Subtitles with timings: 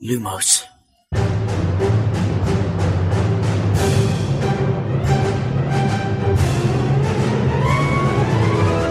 [0.00, 0.64] Lumos.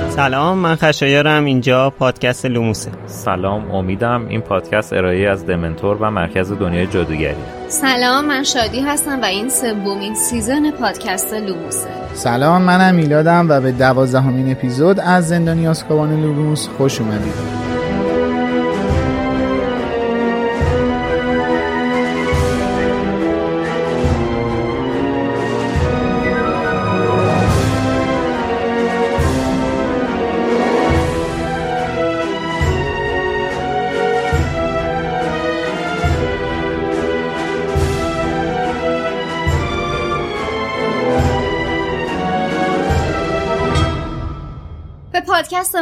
[0.10, 1.46] سلام من خشایارم.
[1.46, 2.92] اینجا پادکست لوموسه.
[3.06, 7.36] سلام امیدم این پادکست ارائه از دمنتور و مرکز دنیای جادوگری.
[7.68, 11.90] سلام من شادی هستم و این سومین season پادکست لوموسه.
[12.14, 17.65] سلام منم میلادم و به دوازدهمین اپیزود از زندانی آزکابان لوموس خوش اومدید.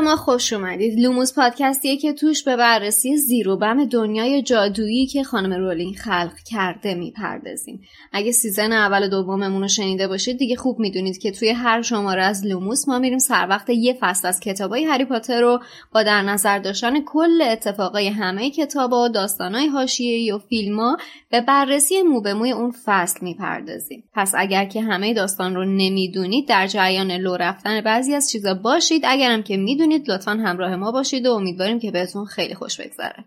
[0.03, 0.99] ما خوش اومدید.
[0.99, 6.33] لوموس پادکستیه که توش به بررسی زیر و بم دنیای جادویی که خانم رولینگ خلق
[6.45, 7.81] کرده می‌پردازیم.
[8.11, 12.23] اگه season اول و دوممون رو شنیده باشید دیگه خوب می‌دونید که توی هر شماره
[12.23, 15.59] از لوموس ما میریم سر وقت یه فصل از کتابای هری پاتر رو
[15.93, 20.97] با در نظر داشتن کل اتفاقای همه کتابا و داستانای حاشیه‌ای و فیلما
[21.31, 24.03] به بررسی مو به موی اون فصل می‌پردازیم.
[24.13, 29.01] پس اگر که همه داستان رو نمی‌دونید در جریان لو رفتن بعضی از چیزا باشید.
[29.05, 33.25] اگرم که می‌دونید لطفا همراه ما باشید و امیدواریم که بهتون خیلی خوش بگذره.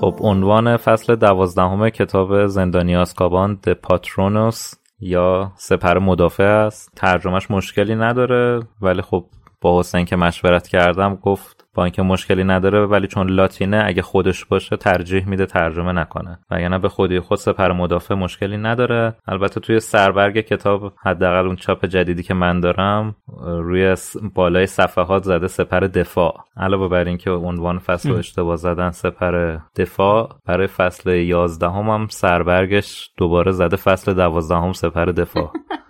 [0.00, 6.92] خب عنوان فصل دوازدهم کتاب زندانی آسکابان د پاترونوس یا سپر مدافع است.
[6.96, 9.26] ترجمهش مشکلی نداره ولی خب
[9.66, 14.44] با حسین که مشورت کردم گفت با اینکه مشکلی نداره ولی چون لاتینه اگه خودش
[14.44, 16.38] باشه ترجیح میده ترجمه نکنه.
[16.50, 19.14] وگرنه به خودی خود سپر مدافع مشکلی نداره.
[19.26, 23.96] البته توی سربرگ کتاب حداقل اون چاپ جدیدی که من دارم روی
[24.34, 26.34] بالای صفحات زده سپر دفاع.
[26.56, 32.06] علاوه بر اینکه عنوان فصل رو اشتباه زدن سپر دفاع برای فصل 11 هم, هم
[32.10, 35.52] سربرگش دوباره زده فصل 12 هم سپر دفاع.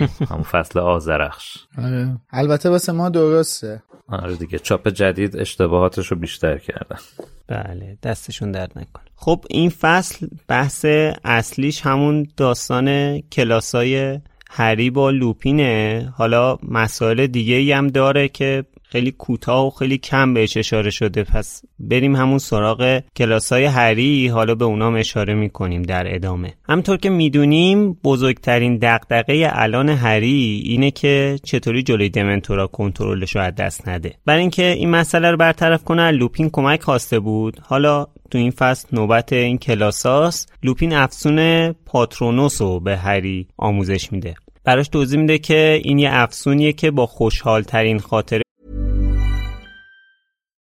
[0.30, 2.16] همون فصل آزرخش آره.
[2.30, 3.82] البته واسه ما درسته.
[4.08, 6.98] آره دیگه چاپ جدید اشتباهاتش رو بیشتر کردن.
[7.46, 10.84] بله دستشون درد نکن خب این فصل بحث
[11.24, 14.20] اصلیش همون داستان کلاسای
[14.50, 16.12] هری با لوپینه.
[16.16, 21.24] حالا مسائل دیگه ای هم داره که خیلی کوتاه و خیلی کم بهش اشاره شده.
[21.24, 26.54] پس بریم همون سراغ کلاسای هری حالا به اونام اشاره می‌کنیم در ادامه.
[26.68, 33.54] همطور که می‌دونیم بزرگترین دقدقه الان هری اینه که چطوری جلوی دمنتورا کنترلش رو از
[33.54, 34.14] دست نده.
[34.26, 37.60] برای اینکه این مسئله رو برطرف کنه لوپین کمک خواسته بود.
[37.62, 44.34] حالا تو این فصل نوبت این کلاساست لوپین افسون پاترونوس رو به هری آموزش میده.
[44.64, 48.42] براش توضیح میده که این یه افسونیه که با خوشحال ترین خاطر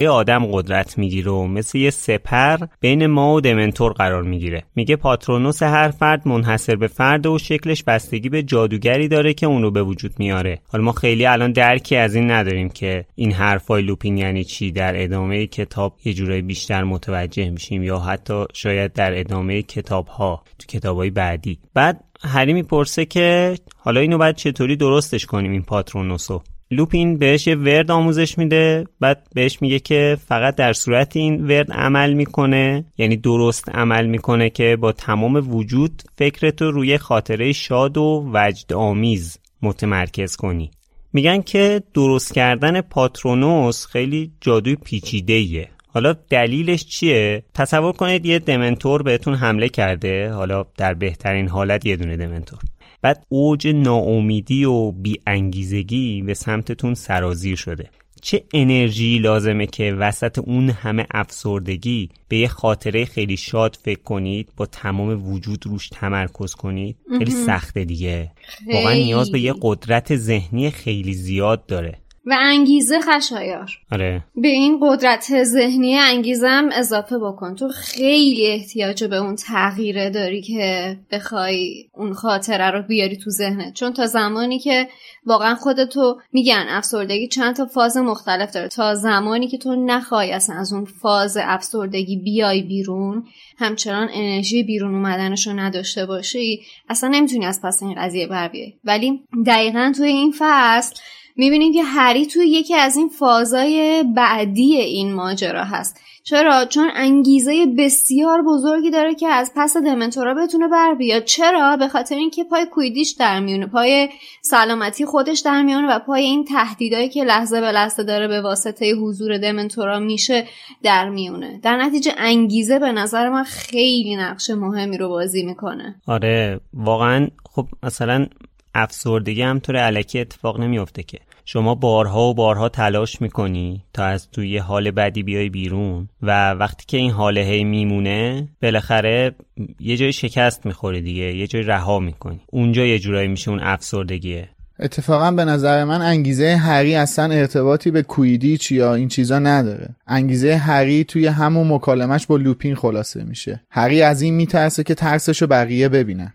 [0.00, 4.62] یه آدم قدرت می‌گیره و مثل یه سپر بین ما و دمنتور قرار می‌گیره.
[4.74, 9.62] میگه پاترونوس هر فرد منحصر به فرد و شکلش بستگی به جادوگری داره که اون
[9.62, 10.58] رو به وجود میاره.
[10.68, 15.02] حالا ما خیلی الان درکی از این نداریم که این حرفای لوپین یعنی چی؟ در
[15.02, 20.66] ادامه کتاب یه جورایی بیشتر متوجه میشیم یا حتی شاید در ادامه کتاب ها تو
[20.66, 21.58] کتاب های بعدی.
[21.74, 27.54] بعد هری می‌پرسه که حالا اینو باید چطوری درستش کنیم این پاترونوسو؟ لوپین بهش یه
[27.54, 33.16] ورد آموزش میده بعد بهش میگه که فقط در صورت این ورد عمل می‌کنه یعنی
[33.16, 40.36] درست عمل می‌کنه که با تمام وجود فکرتو روی خاطره شاد و وجد آمیز متمرکز
[40.36, 40.70] کنی.
[41.12, 49.02] میگن که درست کردن پاترونوس خیلی جادوی پیچیده حالا دلیلش چیه؟ تصور کنید یه دمنتور
[49.02, 52.58] بهتون حمله کرده حالا در بهترین حالت یه دونه دمنتور.
[53.02, 57.90] بعد اوج ناامیدی و بیانگیزگی به سمتتون سرازیر شده.
[58.22, 64.48] چه انرژی لازمه که وسط اون همه افسردگی به یه خاطره خیلی شاد فکر کنید
[64.56, 68.32] با تمام وجود روش تمرکز کنید؟ خیلی سخته دیگه.
[68.72, 71.98] واقعا نیاز به یه قدرت ذهنی خیلی زیاد داره.
[72.26, 73.70] و انگیزه خشایار.
[73.92, 74.24] آره.
[74.36, 77.54] به این قدرت ذهنی انگیزم اضافه بکن.
[77.54, 83.74] تو خیلی احتیاج به اون تغییره داری که بخوای اون خاطره رو بیاری تو ذهنت.
[83.74, 84.88] چون تا زمانی که
[85.26, 88.68] واقعا خودتو میگن افسردگی چند تا فاز مختلف داره.
[88.68, 93.24] تا زمانی که تو نخوای اصلا از اون فاز افسردگی بیای بیرون
[93.58, 98.72] همچنان انرژی بیرون اومدنش رو نداشته باشی اصلا نمی‌تونی از پس این قضیه بر بیای.
[98.84, 100.94] ولی دقیقا توی این فصل
[101.40, 106.00] می‌بینیم که هری توی یکی از این فازای بعدی این ماجرا هست.
[106.22, 111.24] چرا؟ چون انگیزه بسیار بزرگی داره که از پس دمنتورا بتونه بر بیاد.
[111.24, 113.66] چرا؟ به خاطر اینکه پای کویدیش در میونه.
[113.66, 114.08] پای
[114.42, 118.94] سلامتی خودش در میونه و پای این تهدیدایی که لحظه به لحظه داره به واسطه
[118.94, 120.46] حضور دمنتورا میشه
[120.82, 121.60] در میونه.
[121.62, 125.94] در نتیجه انگیزه به نظر من خیلی نقش مهمی رو بازی می‌کنه.
[126.06, 128.26] آره واقعا خب مثلا
[128.74, 131.18] افسردگی هم طور علکی اتفاق نمیافته که.
[131.44, 136.84] شما بارها و بارها تلاش می‌کنی تا از توی حال بدی بیای بیرون و وقتی
[136.88, 139.34] که این حال هی میمونه بالاخره
[139.80, 142.40] یه جای شکست می‌خوری دیگه یه جای رها می‌کنی.
[142.46, 144.48] اونجا یه جورایی میشه اون افسردگیه.
[144.82, 149.88] اتفاقا به نظر من انگیزه هری اصلا ارتباطی به کویدیچ یا این چیزا نداره.
[150.06, 153.60] انگیزه هری توی همون مکالمش با لوپین خلاصه میشه.
[153.70, 156.34] هری از این میترسه که ترسشو بقیه ببینن.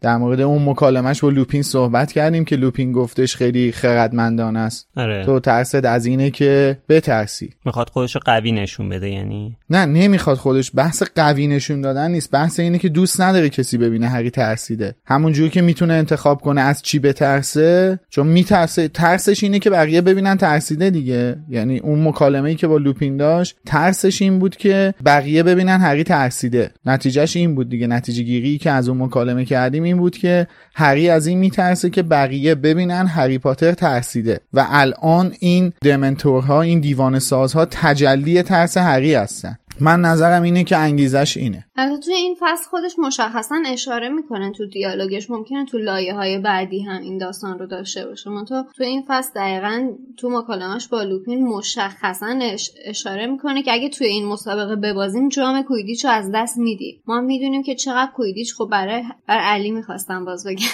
[0.00, 4.88] در مورد اون مکالمش با لوپین صحبت کردیم که لوپین گفتش خیلی خردمندانه است.
[4.96, 5.24] آره.
[5.24, 7.50] تو ترسد از اینه که بترسی.
[7.64, 12.30] می‌خواد خودش قوی نشون بده یعنی؟ نه نمی‌خواد خودش بحث قوی نشون دادن نیست.
[12.30, 14.94] بحث اینه که دوست نداره کسی ببینه هری ترسیده.
[15.06, 18.88] همون جوری که می‌تونه انتخاب کنه از چی بترسه چون میترسه.
[18.88, 21.36] ترسش اینه که بقیه ببینن ترسیده دیگه.
[21.48, 26.04] یعنی اون مکالمه ای که با لوپین داشت ترسش این بود که بقیه ببینن هری
[26.04, 26.70] ترسیده.
[26.86, 27.86] نتیجهش این بود دیگه.
[27.86, 32.02] نتیجه گیری که از اون مکالمه کردیم این بود که هری از این میترسه که
[32.02, 34.40] بقیه ببینن هری پاتر ترسیده.
[34.52, 39.58] و الان این دمنتورها این دیوان سازها تجلی ترس هری هستن.
[39.80, 41.64] من نظرم اینه که انگیزش اینه.
[41.76, 45.30] البته توی این فصل خودش مشخصا اشاره می‌کنه تو دیالوگش.
[45.30, 48.30] ممکنه تو لایه های بعدی هم این داستان رو داشته باشه.
[48.30, 52.38] من تو تو این فصل دقیقا تو مکالمش با لوپین مشخصا
[52.84, 57.02] اشاره می‌کنه که اگه توی این مسابقه ببازیم جام کویدیچ رو از دست میدیم.
[57.06, 60.66] ما می‌دونیم که چقدر کویدیچ خب برای بر علی می‌خواستم باز بگم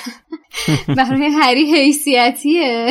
[0.96, 2.90] برای هری حیثیتیه.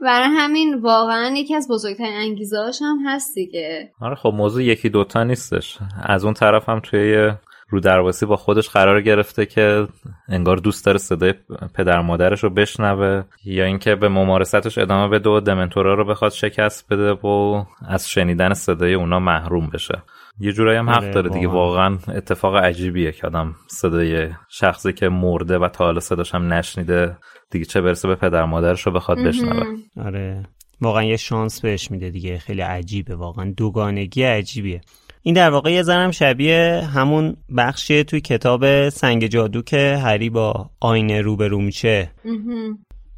[0.00, 3.92] برای همین واقعا یکی از بزرگترین انگیزه هم هست دیگه.
[4.00, 5.78] آره خب موضوع یکی دوتا نیستش.
[6.02, 7.32] از اون طرف هم توی
[7.70, 9.86] رو درواسی با خودش قرار گرفته که
[10.28, 11.34] انگار دوست داره صدای
[11.74, 16.92] پدر مادرش رو بشنوه یا اینکه به ممارستش ادامه بده و دمنتورا رو بخواد شکست
[16.92, 20.02] بده و از شنیدن صدای اونا محروم بشه.
[20.40, 21.48] یه جورایی هم حق آره، داره دیگه.
[21.48, 21.98] واقعا.
[22.08, 27.16] اتفاق عجیبیه که آدم صدای شخصی که مرده و تا حالا صداش هم نشنیده
[27.50, 29.66] دیگه چه برسه به پدر مادرش رو بخواد بشنوه.
[30.04, 30.42] آره.
[30.80, 32.38] واقعا یه شانس بهش میده دیگه.
[32.38, 34.80] خیلی عجیبه واقعا دوگانگی عجیبیه.
[35.22, 40.70] این در واقع یه زنم شبیه همون بخشیه توی کتاب سنگ جادو که هری با
[40.80, 42.10] آینه روبرو میشه.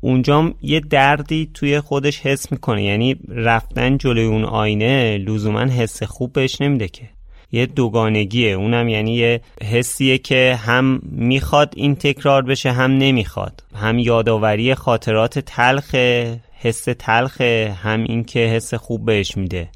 [0.01, 2.83] اونجام یه دردی توی خودش حس می‌کنه.
[2.83, 7.03] یعنی رفتن جلوی اون آینه لزوما حس خوب بهش نمیده که.
[7.53, 8.53] یه دوگانگیه.
[8.53, 13.63] اونم یعنی یه حسیه که هم می‌خواد این تکرار بشه هم نمی‌خواد.
[13.75, 15.95] هم یادآوری خاطرات تلخ
[16.63, 17.41] حس تلخ
[17.83, 19.69] هم این که حس خوب بهش میده.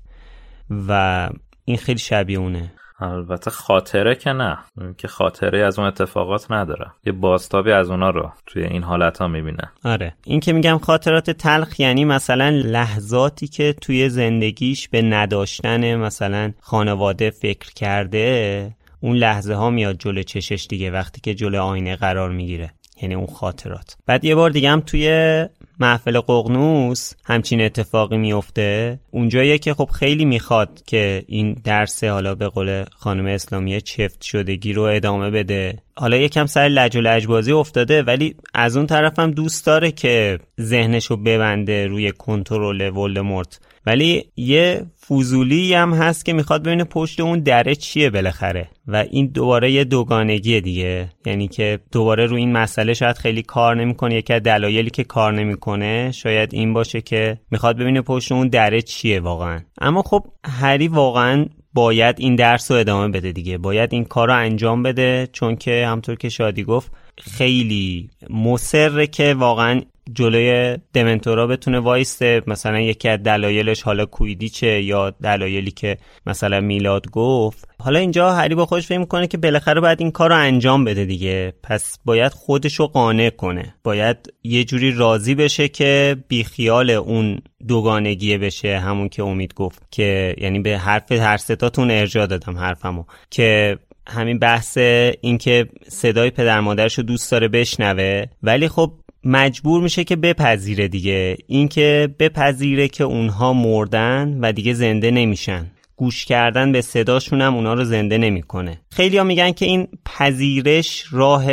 [0.88, 1.30] و
[1.64, 2.72] این خیلی شبیه اونه.
[3.00, 4.58] البته خاطره که نه.
[4.98, 6.86] که خاطره از اون اتفاقات نداره.
[7.06, 9.70] یه باستابی از اونا رو توی این حالت ها می‌بینه.
[9.84, 10.14] آره.
[10.24, 17.30] این که میگم خاطرات تلخ یعنی مثلا لحظاتی که توی زندگیش به نداشتن مثلا خانواده
[17.30, 22.70] فکر کرده اون لحظه ها میاد جلو چشش دیگه وقتی که جلو آینه قرار می‌گیره.
[23.02, 23.96] یعنی اون خاطرات.
[24.06, 25.46] بعد یه بار دیگه هم توی
[25.80, 32.49] محفل ققنوس همچین اتفاقی میفته اونجاییه که خب خیلی می‌خواد که این درس حالا به
[32.49, 35.78] قول خانم اسلامی چفت شدگی رو ادامه بده.
[35.97, 40.38] حالا یکم سر لج و لجبازی افتاده ولی از اون طرف هم دوست داره که
[40.61, 43.61] ذهنشو ببنده روی کنترل ولدمورت.
[43.86, 48.68] ولی یه فوزولی هم هست که می‌خواد ببینه پشت اون دره چیه بالاخره.
[48.86, 51.08] و این دوباره یه دوگانگی دیگه.
[51.26, 54.14] یعنی که دوباره رو این مسئله شاید خیلی کار نمی‌کنه.
[54.14, 58.82] یکی از دلایلی که کار نمی‌کنه شاید این باشه که می‌خواد ببینه پشت اون دره
[58.82, 59.60] چیه واقعا.
[59.80, 63.58] اما خب هری واقعا باید این درس رو ادامه بده دیگه.
[63.58, 65.28] باید این کار رو انجام بده.
[65.32, 69.80] چون که همطور که شادی گفت خیلی مصره که واقعا
[70.12, 77.10] جلوی دمنتورا بتونه وایسته مثلا یکی از دلایلش حالا کویدیچه یا دلایلی که مثلا میلاد
[77.10, 77.68] گفت.
[77.78, 81.04] حالا اینجا هری با خودش فکر می‌کنه که بالاخره باید این کار رو انجام بده
[81.04, 81.52] دیگه.
[81.62, 83.75] پس باید خودش رو قانع کنه.
[83.84, 88.78] باید یه جوری راضی بشه که بیخیال اون دوگانگیه بشه.
[88.78, 93.04] همون که امید گفت که یعنی به حرف هر ستاتون ارجاع دادم حرفمو.
[93.30, 94.78] که همین بحث
[95.20, 98.25] اینکه صدای پدر مادرش رو دوست داره بشنوه.
[98.42, 98.92] ولی خب
[99.28, 101.37] مجبور میشه که بپذیره دیگه.
[101.47, 105.66] اینکه بپذیره که اونها مردن و دیگه زنده نمیشن.
[105.97, 108.80] گوش کردن به صداشون هم اونا رو زنده نمی‌کنه.
[108.90, 111.47] خیلی ها میگن که این پذیرش راه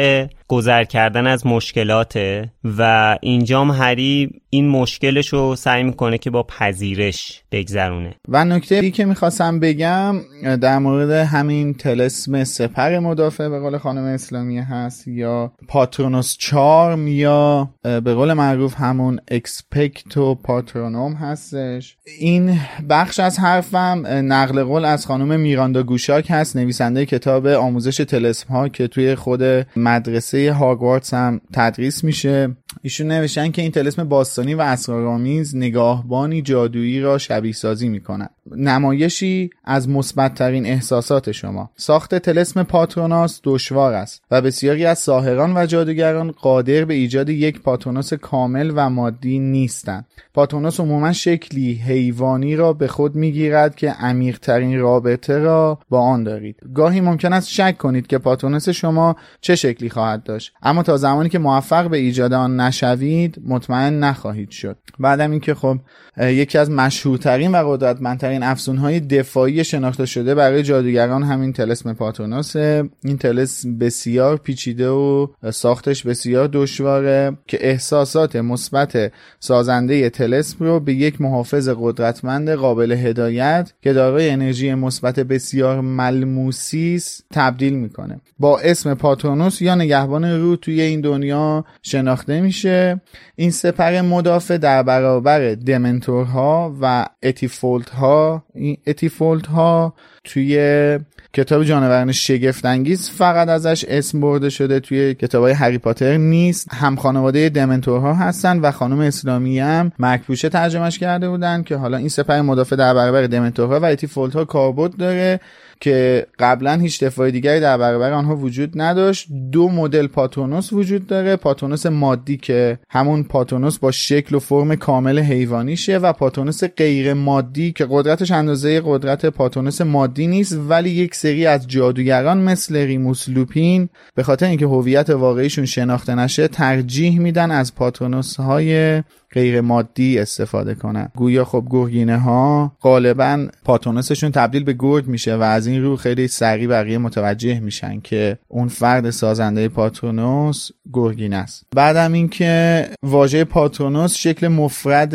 [0.48, 7.44] گذر کردن از مشکلاته و اینجام هری این مشکلش رو سعی می‌کنه که با پذیرش
[7.52, 8.16] بگذرونه.
[8.28, 10.16] و نکته ای که می‌خواستم بگم
[10.62, 17.70] در مورد همین تلسم سپر مدافع به قول خانم اسلامی هست یا پاترونوس چارم یا
[17.84, 21.98] به قول معروف همون اکسپکتو پاترونوم هستش.
[22.20, 28.48] این بخش از حرفم نقل قول از خانم میراندا گوشاک هست نویسنده کتاب آموزش تلسم
[28.48, 29.44] ها که توی خود
[29.76, 32.56] مدرسه هاگوارتس هم تدریس میشه.
[32.82, 39.50] ایشون نوشتن که این تلسم باستانی و اسرارآمیز نگاهبانی جادویی را شبیه سازی می‌کنند نمایشی
[39.64, 41.70] از مثبتترین احساسات شما.
[41.76, 47.62] ساخت تلسم پاتروناس دشوار است و بسیاری از ساهران و جادوگران قادر به ایجاد یک
[47.62, 50.06] پاتروناس کامل و مادی نیستند.
[50.34, 56.56] پاتروناس عموما شکلی حیوانی را به خود می‌گیرد که عمیقترین رابطه را با آن دارید.
[56.76, 60.54] گاهی ممکن است شک کنید که پاتروناس شما چه شکلی خواهد داشت.
[60.64, 64.78] اما تا زمانی که موفق به ایجاد آن نشوید مطمئن نخواهید شد.
[65.00, 65.78] بعدم اینکه خب
[66.18, 73.18] یکی از مشهورترین و قدرتمندترین افسونهای دفاعی شناخته شده برای جادوگران همین تلسم پاتوناس این
[73.20, 81.22] تلسم بسیار پیچیده و ساختش بسیار دشواره که احساسات مثبت سازنده تلسم رو به یک
[81.22, 87.02] محافظ قدرتمند قابل هدایت که دارای انرژی مثبت بسیار ملموسی
[87.34, 88.22] تبدیل می‌کنه.
[88.40, 93.02] با اسم پاتونوس یا نگهبان رو توی این دنیا شناخته میشه.
[93.36, 101.00] این سپر مدافع در برابر Dementor ها و Lethifold ها این Lethifold ها توی
[101.34, 106.68] کتاب جانوران شگفت‌انگیز فقط ازش اسم برده شده توی کتاب های هری پاتر نیست.
[106.74, 111.98] هم خانواده Dementor ها هستن و خانم اسلامی هم مرگ‌پوشه ترجمه‌ش کرده بودن که حالا
[111.98, 115.40] این سپر مدافع در برابر Dementor ها و Lethifold ها کاربرد داره.
[115.84, 119.28] که قبلا هیچ دفاع دیگری در برابر آنها وجود نداشت.
[119.52, 121.36] دو مدل Patronus وجود داره.
[121.36, 127.72] Patronus مادی که همون Patronus با شکل و فرم کامل حیوانیشه و Patronus غیر مادی
[127.72, 133.90] که قدرتش اندازه قدرت Patronus مادی نیست ولی یک سری از جادوگران مثل ریموس لوپین
[134.16, 139.02] به خاطر اینکه هویت واقعیشون شناخته نشه ترجیح میدن از پاتونوس های
[139.34, 141.10] غیر مادی استفاده کنن.
[141.16, 146.28] گویا خب گرگینه ها غالبا پاتونسشون تبدیل به گرگ میشه و از این رو خیلی
[146.28, 151.66] سریع بقیه متوجه میشن که اون فرد سازنده پاتونوس گرگین است.
[151.76, 155.14] بعدم اینکه واژه پاتونوس شکل مفرد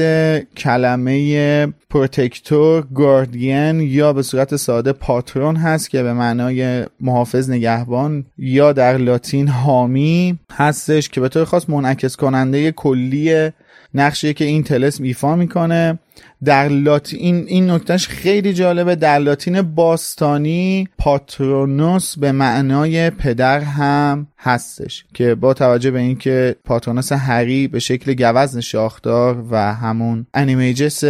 [0.55, 8.73] کلمه پروتکتور گاردین یا به صورت ساده پاترون هست که به معنای محافظ نگهبان یا
[8.73, 13.51] در لاتین حامی هستش که به طور خاص منعکس کننده کلی
[13.95, 15.99] نقشی که این تلسم ایفا می‌کنه.
[16.45, 18.95] در لاتین این نکتهش خیلی جالبه.
[18.95, 27.13] در لاتین باستانی Patronus به معنای پدر هم هستش که با توجه به اینکه Patronus
[27.13, 31.05] هری به شکل گوزن شاخدار و همون Animagus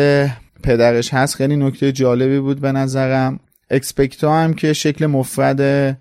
[0.62, 3.40] پدرش هست خیلی نکته جالبی بود به نظرم.
[3.70, 5.60] Expecto هم که شکل مفرد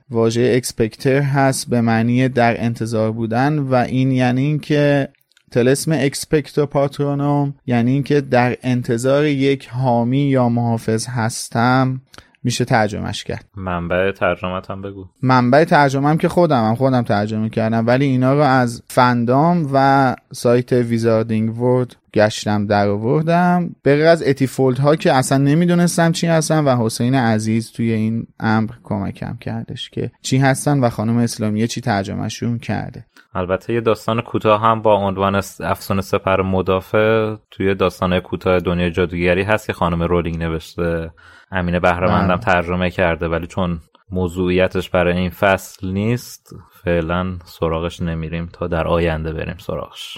[0.10, 5.10] واژه اکسپکتر هست به معنی در انتظار بودن و این یعنی اینکه
[5.52, 12.02] طلسم اکسپکتو پاترونوم یعنی اینکه در انتظار یک حامی یا محافظ هستم.
[12.44, 13.46] میشه ترجمهش کرد.
[13.56, 15.06] منبع ترجمت هم بگو.
[15.22, 20.16] منبع ترجمه هم که خودم هم خودم ترجمه کردم ولی اینا رو از fandom و
[20.32, 26.64] سایت Wizarding World گشتم در آوردم بعضی از اتیفولد ها که اصلا نمی‌دونستم چی هستن
[26.64, 31.82] و حسین عزیز توی این امر کمکم کردش که چی هستن و خانم اسلامیه چی
[31.82, 33.06] ترجمهشون کرده.
[33.34, 39.44] البته یه داستان کوتاه هم با عنوان افسون سپر مدافع توی داستان کوتاه دنیای جادوگری
[39.44, 41.12] هست که خانم رولینگ نوشته.
[41.52, 42.44] امین بهرمندم بله.
[42.44, 43.80] ترجمه کرده ولی چون
[44.12, 50.18] موضوعیتش برای این فصل نیست فعلا سراغش نمیریم تا در آینده بریم سراغش.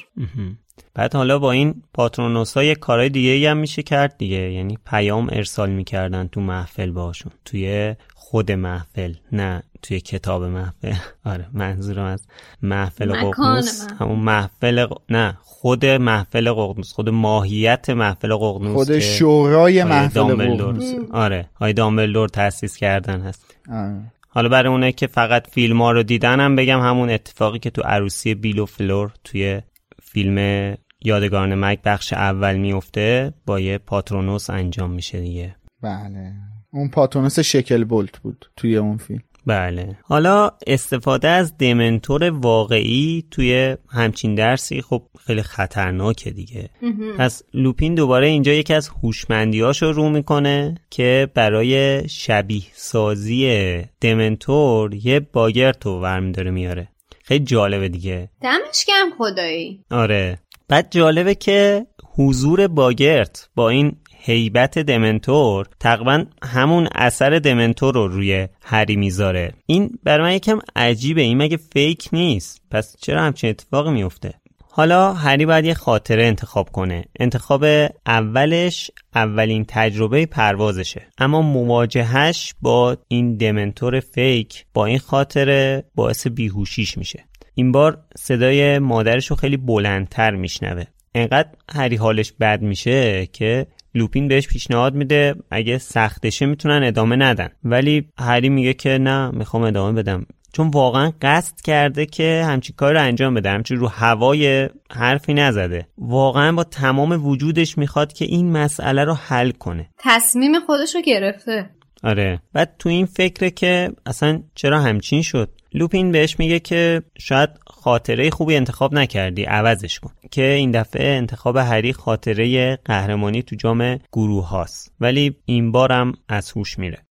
[0.93, 4.51] بعد حالا با این پاترونوس ها کارهای دیگه هم میشه کرد دیگه.
[4.51, 7.95] یعنی پیام ارسال می‌کردن تو محفل باشون توی
[8.29, 10.93] خود محفل نه توی کتاب محفل.
[11.31, 12.27] آره منظورم از
[12.61, 13.87] محفل ققنوس.
[13.99, 20.93] همون محفل نه خود محفل ققنوس خود ماهیت محفل ققنوس خود شورای محفل ققنوس.
[21.11, 23.55] آره های دامبلدور تاسیس کردن هست.
[23.71, 24.11] آره.
[24.27, 28.35] حالا برای اونه که فقط فیلم ها رو دیدنم بگم همون اتفاقی که تو عروسی
[28.35, 29.61] بیل و فلور توی
[30.03, 35.55] فیلم یادگارن مک بخش اول میفته با یه پاترونوس انجام میشه دیگه.
[35.81, 36.33] بله.
[36.73, 39.21] اون پاترونوس شکل بولت بود توی اون فیلم.
[39.45, 39.97] بله.
[40.03, 46.69] حالا استفاده از دمنتور واقعی توی همچین درسی خب خیلی خطرناکه دیگه.
[47.17, 55.19] پس لوپین دوباره اینجا یکی از هوشمندیاشو رو می‌کنه که برای شبیه سازی دمنتور یه
[55.19, 56.87] باگرتو ورمی داره میاره.
[57.23, 58.29] خیلی جالبه دیگه.
[58.41, 59.83] دمش گم خدایی.
[59.91, 60.39] آره.
[60.67, 61.85] بعد جالبه که
[62.15, 69.53] حضور باگرت با این هیبت دمنتور تقریبا همون اثر دمنتور رو روی هری می‌ذاره.
[69.65, 71.21] این برای من یکم عجیبه.
[71.21, 74.33] این مگه فیک نیست؟ پس چرا همچین اتفاقی میفته
[74.71, 77.05] حالا هری باید یه خاطره انتخاب کنه.
[77.19, 77.65] انتخاب
[78.05, 81.01] اولش اولین تجربه پروازشه.
[81.17, 87.25] اما مواجهش با این دمنتور فیک با این خاطره باعث بیهوشیش میشه.
[87.53, 90.83] این بار صدای مادرش رو خیلی بلندتر میشنوه.
[91.15, 97.49] انقدر هری حالش بد میشه که لوپین بهش پیشنهاد میده اگه سختشه می‌تونن ادامه ندن.
[97.63, 100.25] ولی هری میگه که نه می‌خوام ادامه بدم.
[100.53, 105.87] چون واقعا قصد کرده که همچین کار رو انجام بده همچین رو هوای حرفی نزده.
[105.97, 109.89] واقعا با تمام وجودش می‌خواد که این مسئله رو حل کنه.
[109.97, 111.69] تصمیم خودش رو گرفته.
[112.03, 112.39] آره.
[112.53, 118.29] بعد تو این فکره که اصلا چرا همچین شد؟ لوپین بهش میگه که شاید خاطره
[118.29, 120.11] خوبی انتخاب نکردی عوضش کن.
[120.31, 124.93] که این دفعه انتخاب هری خاطره قهرمانی تو جام گروه هاست.
[124.99, 127.05] ولی این بارم از هوش میره.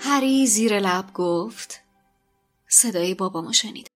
[0.00, 1.80] هری زیر لب گفت
[2.68, 3.95] صدای بابامو شنید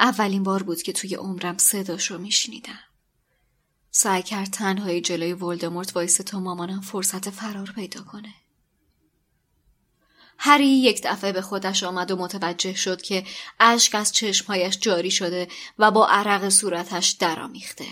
[0.00, 2.78] اولین بار بود که توی عمرم صداش رو میشنیدم.
[3.90, 8.34] سعی کرد تنهایی جلوی ولدمورت وایس تا مامانم فرصت فرار پیدا کنه.
[10.38, 13.24] هری یک دفعه به خودش آمد و متوجه شد که
[13.60, 17.86] اشک از چشمهایش جاری شده و با عرق صورتش درآمیخته.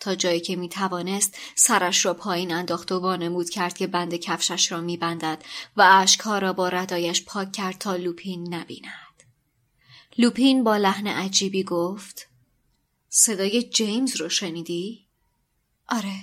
[0.00, 4.72] تا جایی که می توانست سرش را پایین انداخت و وانمود کرد که بند کفشش
[4.72, 5.44] را می بندد
[5.76, 9.09] و اشکها را با ردایش پاک کرد تا لوپین نبیند.
[10.18, 12.28] لوپین با لحن عجیبی گفت
[13.08, 15.06] صدای جیمز رو شنیدی؟
[15.88, 16.16] آره.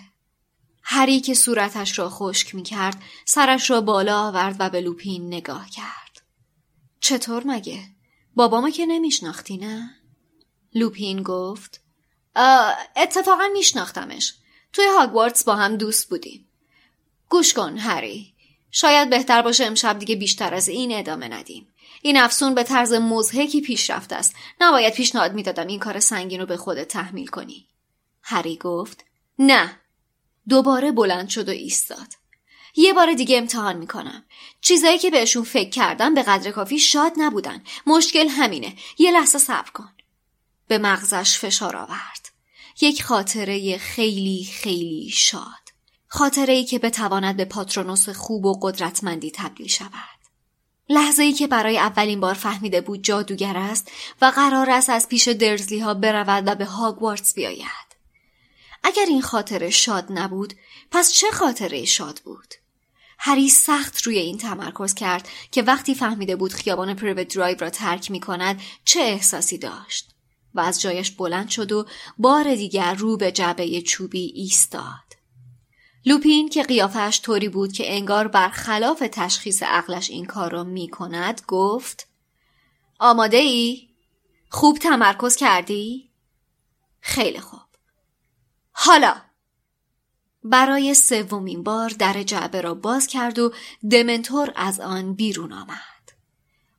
[0.83, 5.69] هری که صورتش را خشک می کرد سرش را بالا آورد و به لوپین نگاه
[5.69, 6.21] کرد.
[6.99, 7.83] چطور مگه؟
[8.35, 9.89] بابامو که نمیشناختی نه؟
[10.73, 11.81] لوپین گفت
[12.95, 14.33] اتفاقا میشناختمش.
[14.73, 16.47] توی هاگوارتس با هم دوست بودیم.
[17.29, 18.33] گوش کن هری.
[18.71, 21.67] شاید بهتر باشه امشب دیگه بیشتر از این ادامه ندیم.
[22.01, 24.35] این افسون به طرز مزهکی پیشرفت است.
[24.61, 27.67] نباید پیشنهاد می‌دادم این کار سنگین رو به خودت تحمیل کنی.
[28.21, 29.05] هری گفت
[29.39, 29.79] نه.
[30.49, 32.07] دوباره بلند شد و ایستاد.
[32.75, 34.25] یه بار دیگه امتحان می‌کنم.
[34.61, 37.63] چیزایی که بهشون فکر کردم به قدر کافی شاد نبودن.
[37.87, 38.75] مشکل همینه.
[38.97, 39.89] یه لحظه صبر کن.
[40.67, 42.29] به مغزش فشار آورد.
[42.81, 45.67] یک خاطره خیلی خیلی شاد.
[46.07, 50.16] خاطره ای که بتواند به پاترونوس خوب و قدرتمندی تبدیل شود.
[50.89, 55.27] لحظه ای که برای اولین بار فهمیده بود جادوگر است و قرار است از پیش
[55.27, 57.87] دورسلی ها برود و به هاگوارتس بیاید.
[58.83, 60.53] اگر این خاطره شاد نبود
[60.91, 62.53] پس چه خاطره شاد بود؟
[63.19, 68.11] هری سخت روی این تمرکز کرد که وقتی فهمیده بود خیابان پریوت درایو را ترک
[68.11, 70.15] می کند چه احساسی داشت
[70.55, 71.85] و از جایش بلند شد و
[72.17, 75.06] بار دیگر رو به جعبه چوبی ایستاد.
[76.07, 81.41] لوپین که قیافش طوری بود که انگار برخلاف تشخیص عقلش این کار را می کند
[81.47, 82.07] گفت
[82.99, 83.89] آماده ای؟
[84.49, 86.09] خوب تمرکز کردی؟
[86.99, 87.59] خیلی خوب.
[88.71, 89.15] حالا
[90.43, 93.53] برای سومین بار در جعبه را باز کرد و
[93.91, 96.11] دمنتور از آن بیرون آمد.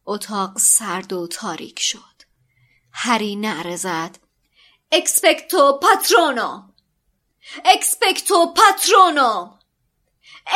[0.07, 2.23] اتاق سرد و تاریک شد.
[2.93, 4.19] هری نعره زد.
[4.93, 6.68] اکسپکتو پاترونوم
[7.65, 9.51] اکسپکتو پاترونوم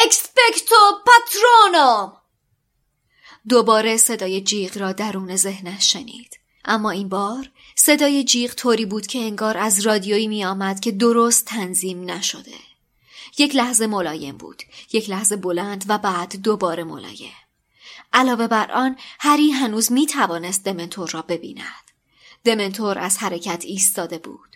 [0.04, 2.12] اکسپکتو پاترونوم
[3.48, 6.38] دوباره صدای جیغ را درون ذهنش شنید.
[6.64, 11.44] اما این بار صدای جیغ طوری بود که انگار از رادیویی می آمد که درست
[11.44, 12.54] تنظیم نشده.
[13.38, 14.62] یک لحظه ملایم بود.
[14.92, 17.32] یک لحظه بلند و بعد دوباره ملایم.
[18.12, 21.90] علاوه بر آن هری هنوز می توانست دمنتور را ببیند.
[22.44, 24.51] دمنتور از حرکت ایستاده بود.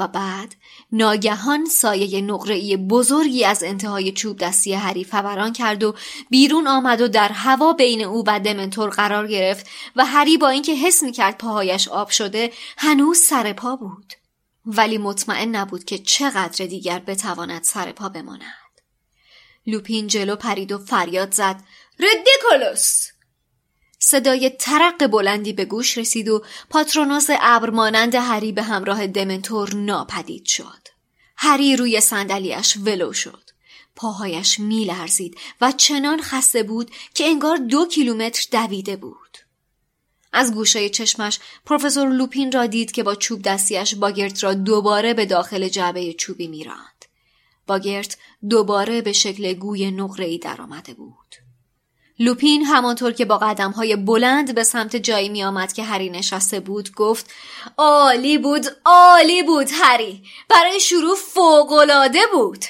[0.00, 0.54] و بعد
[0.92, 5.94] ناگهان سایه نقره‌ای بزرگی از انتهای چوب دستی هری فوران کرد و
[6.30, 10.74] بیرون آمد و در هوا بین او و دمنتور قرار گرفت و هری با اینکه
[10.74, 14.12] حس می‌کرد پاهایش آب شده هنوز سر پا بود.
[14.66, 18.42] ولی مطمئن نبود که چقدر دیگر بتواند سر پا بماند.
[19.66, 21.62] لوپین جلو پرید و فریاد زد.
[21.98, 23.11] ردیکولوس
[24.04, 30.46] صدای ترق بلندی به گوش رسید و پاترونوس ابر مانند هری به همراه دمنتور ناپدید
[30.46, 30.88] شد.
[31.36, 33.50] هری روی صندلیاش ولو شد.
[33.96, 39.38] پاهایش میلرزید و چنان خسته بود که انگار دو کیلومتر دویده بود.
[40.32, 45.26] از گوشه چشمش پروفسور لوپین را دید که با چوب دستیش باگرت را دوباره به
[45.26, 47.04] داخل جعبه چوبی میراند.
[47.66, 48.16] باگرت
[48.50, 51.41] دوباره به شکل گوی نقره‌ای درآمده بود.
[52.18, 56.60] لوپین همانطور که با قدم های بلند به سمت جایی می آمد که هری نشسته
[56.60, 57.30] بود گفت
[57.78, 60.22] عالی بود عالی بود هری!
[60.48, 62.64] برای شروع فوقالعاده بود!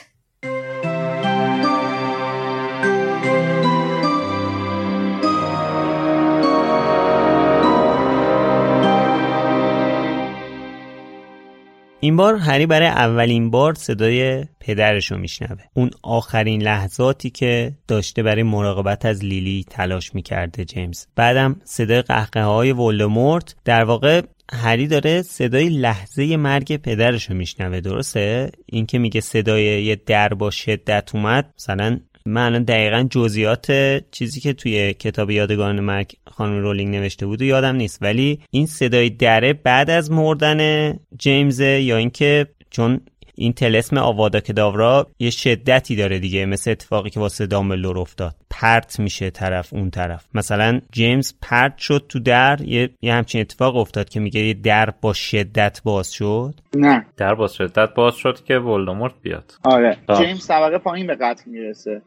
[12.05, 15.63] این بار هری برای اولین بار صدای پدرش رو میشنوه.
[15.75, 21.07] اون آخرین لحظاتی که داشته برای مراقبت از لیلی تلاش می‌کرده جیمز.
[21.17, 23.55] بعدم صدای قهقه های ولدمورت.
[23.65, 29.85] در واقع هری داره صدای لحظه مرگ پدرش رو میشنوه درسته؟ این که میگه صدای
[29.85, 33.73] یه در با شدت اومد مثلا من دقیقا جزئیات
[34.11, 37.99] چیزی که توی کتاب یادگان مرگ خانم رولینگ نوشته بود و یادم نیست.
[38.03, 43.01] ولی این صدای دره بعد از مردن جیمز یا اینکه چون
[43.35, 48.35] این تلسم آوادا کداورا یه شدتی داره دیگه مثل اتفاقی که واسه دامبلدور افتاد.
[48.51, 50.25] پرت میشه طرف اون طرف.
[50.35, 54.91] مثلا جیمز پرت شد تو در یه, یه همچین اتفاق افتاد که میگه یه در
[55.01, 56.55] با شدت باز شد.
[56.75, 57.07] نه.
[57.17, 59.53] در با شدت باز شد که ولدمورت بیاد.
[59.65, 59.97] آره.
[60.19, 62.03] جیمز طبقه پایین به قتل می‌رسه.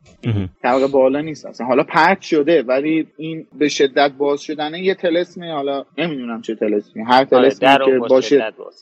[0.64, 1.68] طبقه بالا نیست اصلا.
[1.68, 7.04] حالا پرت شده ولی این به شدت باز شدنه یه تلسمی حالا نمی‌دونم چه تلسمی.
[7.04, 8.38] هر تلسمی آره، که باشه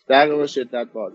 [0.07, 1.13] در با شدت باز.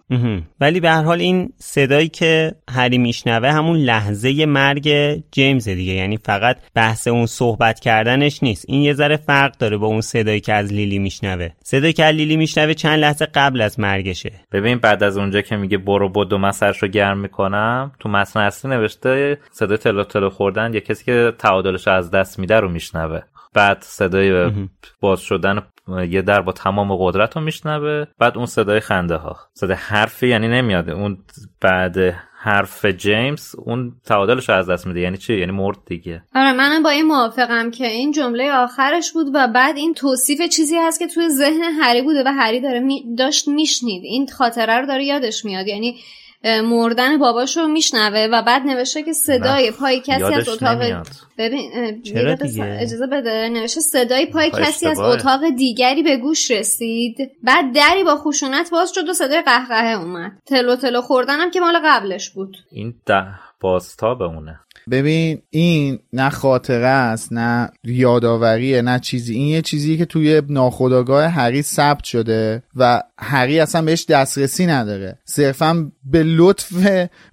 [0.61, 4.89] ولی به هر حال این صدایی که هری میشنوه همون لحظه مرگ
[5.33, 5.93] جیمز دیگه.
[5.93, 8.65] یعنی فقط بحث اون صحبت کردنش نیست.
[8.69, 11.49] این یه ذره فرق داره با اون صدایی که از لیلی میشنوه.
[11.65, 14.33] صدایی که از لیلی میشنوه چند لحظه قبل از مرگشه.
[14.53, 18.41] ببین بعد از اونجا که میگه برو بدو من سرش رو گرم می‌کنم تو متن
[18.41, 23.21] اصلی نوشته صدای تلو تلو خوردن یه کسی که تعادلش از دست میده رو میشنوه.
[23.55, 24.53] بعد صدای
[25.01, 25.63] باز شدن
[26.11, 30.49] یه در با تمام قدرت رو میشنوه بعد اون صدای خنده ها صدای حرفی یعنی
[30.49, 30.91] نمیاد.
[30.91, 31.19] اون
[31.61, 31.97] بعد
[32.41, 35.01] حرف جیمز اون تعادلش از دست میده.
[35.01, 36.23] یعنی چی؟ یعنی مرد دیگه.
[36.35, 40.77] آره منم با این موافقم که این جمله آخرش بود و بعد این توصیف چیزی
[40.77, 44.03] هست که توی ذهن هری بوده و هری داره می داشت میشنید.
[44.05, 45.67] این خاطره رو داره یادش میاد.
[45.67, 45.97] یعنی
[46.45, 51.05] مردن باباش رو میشنوه و بعد نوشته که صدای پای کسی از اتاق
[51.39, 53.49] ببین اجازه بده.
[53.49, 57.17] نوشته صدای پای کسی از اتاق دیگری به گوش رسید.
[57.43, 60.33] بعد دری با خشونت باز شد و صدای قهقهه اومد.
[60.47, 62.57] تلو تلو خوردنم که مال قبلش بود.
[62.71, 63.27] این ده
[63.61, 69.35] باستا بمونه ببین این نه خاطره است نه یادآوریه نه چیزی.
[69.35, 75.19] این یه چیزی که توی ناخودآگاه هری ثبت شده و هری اصلا بهش دسترسی نداره.
[75.25, 76.73] صرفا به لطف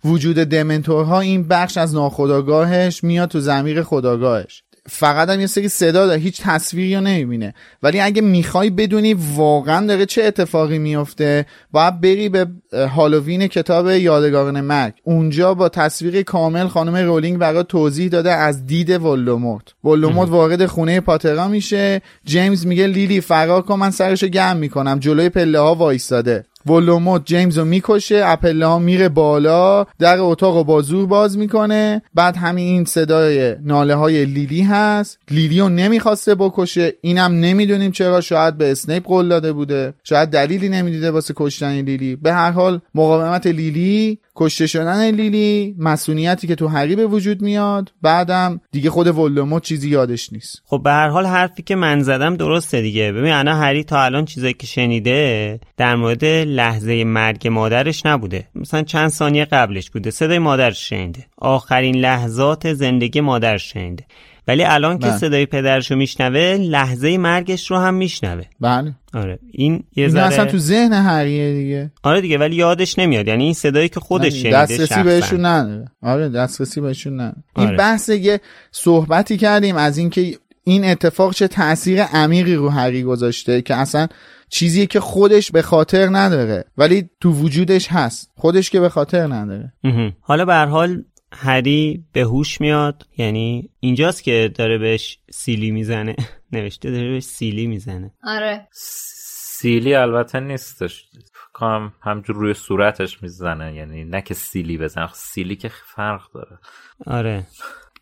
[0.05, 6.05] وجود دمنتورها این بخش از ناخودآگاهش میاد تو ضمیر خودآگاهش فقط هم یه سری صدا
[6.05, 7.53] داره هیچ تصویری رو نمی‌بینه.
[7.83, 14.61] ولی اگه می‌خوای بدونی واقعا داره چه اتفاقی میفته باید بری به هالووین کتاب یادگاران
[14.61, 14.93] مرگ.
[15.03, 20.99] اونجا با تصویر کامل خانم رولینگ برامون توضیح داده از دید ولدمورت ولدمورت وارد خونه
[20.99, 22.01] پاترا میشه.
[22.25, 24.99] جیمز میگه لیلی فرار کن من سرشو گرم می‌کنم.
[24.99, 26.45] جلوی پله ها وایستاده.
[26.65, 32.01] ولدمورت جیمز رو می‌کشه از پله ها میره بالا در اتاق رو با باز می‌کنه.
[32.13, 35.19] بعد همین این صدای ناله های لیلی هست.
[35.31, 36.93] لیلی رو نمی‌خواسته بکشه.
[37.01, 38.21] اینم نمی‌دونیم چرا.
[38.21, 39.93] شاید به اسنیپ قول داده بوده.
[40.03, 42.15] شاید دلیلی نمی‌دیده واسه کشتن لیلی.
[42.15, 47.91] به هر حال مقاومت لیلی کشته شدن لیلی مسئولیتی که تو هری به وجود میاد.
[48.01, 50.61] بعدم دیگه خود ولدمورت چیزی یادش نیست.
[50.65, 53.11] خب به هر حال حرفی که من زدم درسته دیگه.
[53.11, 56.25] ببین انا هری تا الان چیزایی که شنیده در مورد
[56.55, 58.47] لحظه مرگ مادرش نبوده.
[58.55, 60.11] مثلا چند ثانیه قبلش بوده.
[60.11, 61.25] صدای مادرش شنیده.
[61.37, 64.03] آخرین لحظات زندگی مادرش شنیده.
[64.47, 65.17] ولی الان که بله.
[65.17, 68.43] صدای پدرشو میشنوه لحظه مرگش رو هم میشنوه.
[68.59, 68.93] بله.
[69.13, 69.39] آره.
[69.51, 71.91] این یه ذره اصلا تو ذهن هریه دیگه.
[72.03, 73.27] آره دیگه ولی یادش نمیاد.
[73.27, 75.85] یعنی این صدایی که خودش شنیده دسترسی بهشون نداره.
[76.01, 77.43] آره دسترسی بهشون نداره.
[77.55, 77.67] آره.
[77.67, 78.39] این بحث یه
[78.71, 84.07] صحبتی کردیم از اینکه این اتفاق چه تاثیر عمیقی رو هری گذاشته که اصلا
[84.55, 88.31] چیزی که خودش به خاطر نداره ولی تو وجودش هست.
[88.35, 89.73] خودش که به خاطر نداره.
[90.21, 96.15] حالا به هر حال هری به هوش میاد یعنی اینجاست که داره بهش سیلی می‌زنه.
[96.51, 98.11] نوشته داره بهش سیلی می‌زنه.
[98.23, 98.67] آره.
[98.71, 101.05] سیلی البته نیستش.
[101.53, 106.59] کام همجور روی صورتش می‌زنه یعنی نه که سیلی بزنه سیلی که فرق داره.
[107.05, 107.47] آره.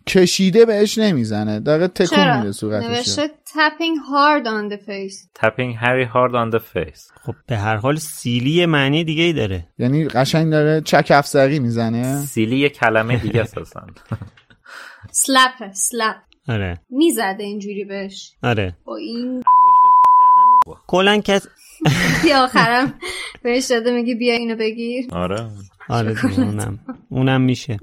[0.08, 1.60] کشیده بهش نمی‌زنه.
[1.60, 5.42] داره تکون میده صورتش نوشته tapping hard on the face.
[5.44, 7.02] Tapping Harry hard on the face.
[7.26, 9.68] خب به هر حال سیلی معنی دیگه ای داره.
[9.80, 12.26] یعنی قشنگ داره چک افسری می‌زنه.
[12.26, 13.86] سیلی یه کلمه دیگه اساسا
[15.12, 16.16] سلپ سلپ
[16.48, 16.80] آره.
[16.90, 18.32] می‌زده اینجوری بهش.
[18.44, 18.76] آره.
[18.86, 19.44] با این
[20.88, 21.48] کلا کس
[22.24, 22.94] بیا آخرم
[23.44, 25.06] بهش داده میگه بیا اینو بگیر.
[25.12, 25.50] آره.
[25.90, 26.80] آره اونم.
[27.10, 27.78] اونم میشه.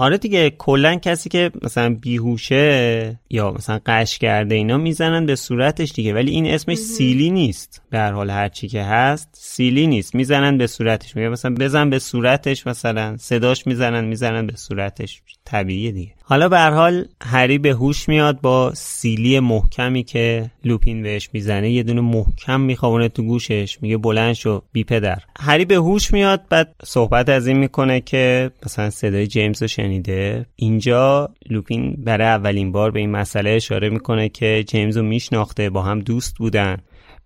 [0.00, 5.92] آره دیگه کلا کسی که مثلا بیهوشه یا مثلا قش کرده اینا می‌زنن به صورتش
[5.92, 6.14] دیگه.
[6.14, 7.82] ولی این اسمش سیلی نیست.
[7.90, 10.14] به هر حال هر چی که هست سیلی نیست.
[10.14, 11.16] می‌زنن به صورتش.
[11.16, 15.22] میگه مثلا بزن به صورتش مثلا صداش می‌زنن می‌زنن به صورتش.
[15.44, 16.12] طبیعیه دیگه.
[16.30, 21.70] حالا به هر حال هری به هوش میاد با سیلی محکمی که لوپین بهش می‌زنه.
[21.70, 23.78] یه دونه محکم میخوابونه تو گوشش.
[23.82, 25.18] میگه بلند شو بی پدر.
[25.40, 30.46] هری به هوش میاد بعد صحبت از این می‌کنه که مثلا صدای جیمز رو شنیده.
[30.56, 35.82] اینجا لوپین برای اولین بار به این مسئله اشاره می‌کنه که جیمز رو میشناخته با
[35.82, 36.76] هم دوست بودن.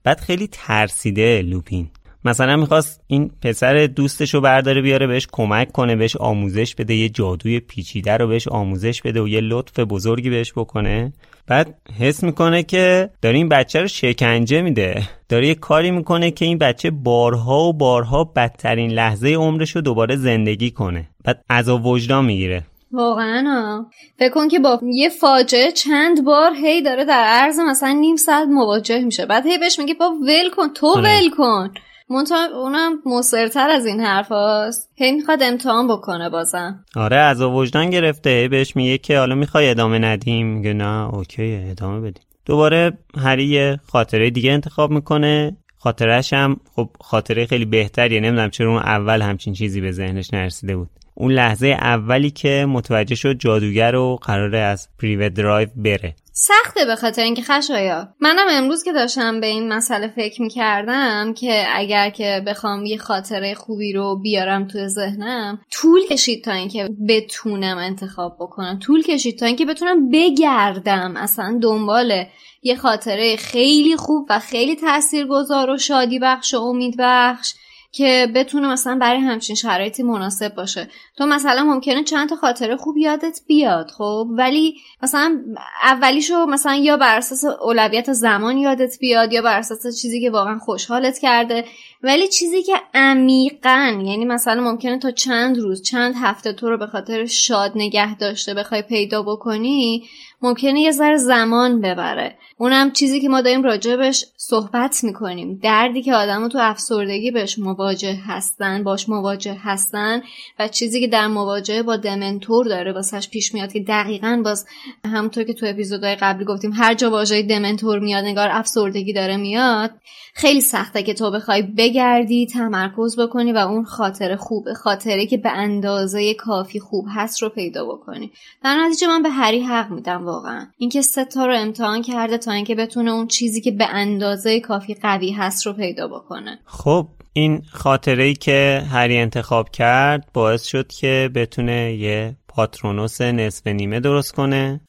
[0.04, 1.90] بعد خیلی ترسیده لوپین.
[2.24, 7.08] مثلا می‌خواست این پسر دوستش رو برداره بیاره بهش کمک کنه بهش آموزش بده یه
[7.08, 11.12] جادوی پیچیده رو بهش آموزش بده و یه لطف بزرگی بهش بکنه.
[11.46, 15.02] بعد حس می‌کنه که داره این بچه رو شکنجه میده.
[15.28, 20.16] داره یه کاری می‌کنه که این بچه بارها و بارها بدترین لحظه عمرش رو دوباره
[20.16, 21.08] زندگی کنه.
[21.24, 22.62] بعد از وجدان می‌گیره.
[22.92, 23.84] واقعا
[24.18, 28.48] فکر کن که با یه فاجعه چند بار هی داره در عرض مثلا نیم ساعت
[28.48, 29.26] مواجه میشه.
[29.26, 31.02] بعد هی بهش میگه بابا ول کن تو آره.
[31.02, 31.74] ول کن.
[32.10, 36.84] منتها اونم مصرتر از این حرف هاست هی می‌خواد امتحان بکنه بازم.
[36.96, 38.48] عذاب وجدان گرفته.
[38.48, 40.46] بهش میگه که حالا می‌خوای ادامه ندیم.
[40.46, 42.24] میگه نه okay ادامه بدیم.
[42.46, 45.56] دوباره هری خاطره دیگه انتخاب می‌کنه.
[45.76, 48.20] خاطرش هم خب خاطره خیلی بهتریه.
[48.20, 50.90] نمی‌دونم چرا اون اول همچین چیزی به ذهنش نرسیده بود.
[51.14, 56.14] اون لحظه اولی که متوجه شد جادوگره و قراره از پریوت درایو بره.
[56.36, 61.64] سخته به خاطر اینکه خشایا منم امروز که داشتم به این مسئله فکر می‌کردم که
[61.74, 67.78] اگر که بخوام یه خاطره خوبی رو بیارم توی ذهنم طول کشید تا اینکه بتونم
[67.78, 68.78] انتخاب بکنم.
[68.78, 71.16] طول کشید تا اینکه بتونم بگردم.
[71.16, 72.24] اصلا دنبال
[72.62, 77.54] یه خاطره خیلی خوب و خیلی تاثیرگذار و شادی بخش و امید بخش
[77.96, 80.88] که بتونه مثلا برای همچین شرایطی مناسب باشه.
[81.16, 85.42] تو مثلا ممکنه چند تا خاطره خوب یادت بیاد خب؟ ولی مثلا
[85.82, 90.58] اولیشو مثلا یا بر اساس اولویت زمان یادت بیاد یا بر اساس چیزی که واقعا
[90.58, 91.64] خوشحالت کرده
[92.04, 96.86] ولی چیزی که عمیقا یعنی مثلا ممکنه تا چند روز چند هفته تو رو به
[96.86, 100.04] خاطر شاد نگه داشته بخوای پیدا بکنی
[100.42, 102.38] ممکنه یه ذره زمان ببره.
[102.58, 105.60] اونم چیزی که ما داریم راجبش صحبت می‌کنیم.
[105.62, 110.22] دردی که آدم تو افسردگی بهش مواجه هستن باش مواجه هستن
[110.58, 114.66] و چیزی که در مواجهه با دمنتور داره واسش پیش میاد که دقیقا باز
[115.04, 119.90] همونطور که تو اپیزودهای قبلی گفتیم هر جا واژه دمنتور میاد نگار افسردگی داره میاد.
[120.34, 121.62] خیلی سخته که تو بخوای
[121.94, 127.48] بگردی تمرکز بکنی و اون خاطر خوب خاطره که به اندازه کافی خوب هست رو
[127.48, 128.32] پیدا بکنی.
[128.64, 130.66] در نتیجه من به هری حق میدم واقعا.
[130.78, 134.94] اینکه سه تا رو امتحان کرده تا اینکه بتونه اون چیزی که به اندازه کافی
[134.94, 136.58] قوی هست رو پیدا بکنه.
[136.64, 143.66] خب این خاطره ای که هری انتخاب کرد باعث شد که بتونه یه پاترونوس نصف
[143.66, 144.80] نیمه درست کنه.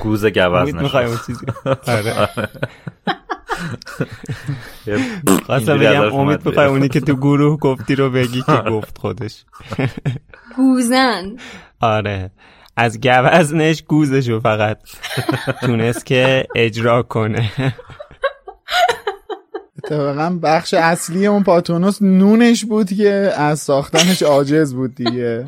[0.00, 1.46] گوز گوز اون چیزی
[1.86, 2.28] آره.
[5.46, 9.44] خواستم بگم امید می‌خوای اونی که تو گروه گفتی رو بگی که گفت خودش.
[10.56, 11.36] گوزن.
[11.80, 12.30] آره.
[12.76, 14.78] از گوزنش گوزشو فقط
[15.60, 17.52] تونست که اجرا کنه.
[19.84, 25.44] اتفاقا بخش اصلی اون پاتونوس نونش بود که از ساختنش عاجز بود دیگه.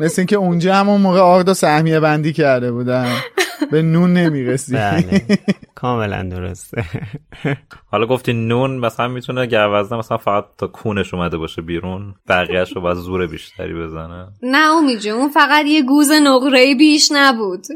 [0.00, 3.16] مثل اینکه اونجا همون موقع آرد و سهمیه بندی کرده بودن.
[3.70, 4.72] به نون نمی‌رسی.
[4.72, 5.22] بله.
[5.74, 6.84] کاملا درسته.
[7.86, 12.80] حالا گفتی نون مثلا می‌تونه گوزنه مثلا فقط تا کونش اومده باشه بیرون بقیهش رو
[12.80, 14.28] باید زور بیشتری بزنه.
[14.42, 17.66] نه امیجه اون فقط یه گوز نقره بیش نبود.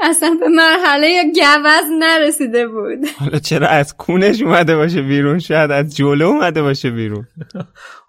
[0.00, 2.98] اصلا به مرحله گوز نرسیده بود.
[3.18, 7.26] حالا چرا از کونش اومده باشه بیرون؟ شاید از جلو اومده باشه بیرون.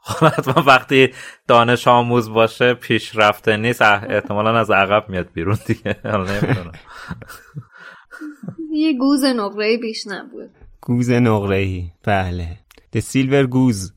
[0.04, 1.14] خب حتما وقتی
[1.48, 5.96] دانش آموز باشه پیشرفته نیست احتمالا از عقب میاد بیرون دیگه.
[8.72, 10.50] یه گوز نقره بیش نبود.
[10.82, 12.48] گوز نقره بله.
[12.94, 13.94] د سیلور گوز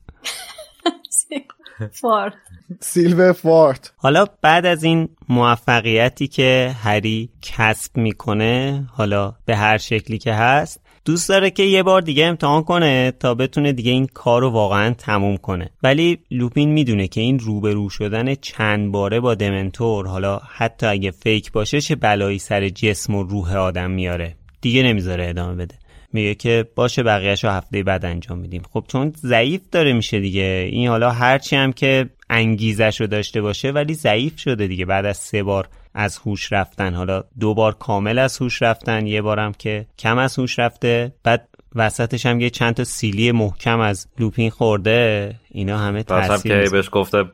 [1.91, 2.33] فارت
[2.79, 3.93] سیلور فارت.
[3.97, 10.81] حالا بعد از این موفقیتی که هری کسب می‌کنه حالا به هر شکلی که هست
[11.05, 14.93] دوست داره که یه بار دیگه امتحان کنه تا بتونه دیگه این کار رو واقعا
[14.93, 15.69] تموم کنه.
[15.83, 21.51] ولی لوپین می‌دونه که این روبرو شدن چند باره با دمنتور حالا حتی اگه فیک
[21.51, 24.35] باشه چه بلایی سر جسم و روح آدم میاره.
[24.61, 25.75] دیگه نمی‌ذاره ادامه بده.
[26.13, 28.61] میگه که باشه بقیهش رو هفته بعد انجام میدیم.
[28.73, 30.69] خب چون ضعیف داره میشه دیگه.
[30.71, 34.85] این حالا هرچی هم که انگیزش رو داشته باشه ولی ضعیف شده دیگه.
[34.85, 39.21] بعد از سه بار از هوش رفتن حالا دو بار کامل از هوش رفتن یه
[39.21, 41.11] بارم که کم از هوش رفته.
[41.23, 45.35] بعد وسطش هم یه چند تا سیلی محکم از لوپین خورده.
[45.51, 47.25] اینا همه تاثیر که بهش گفته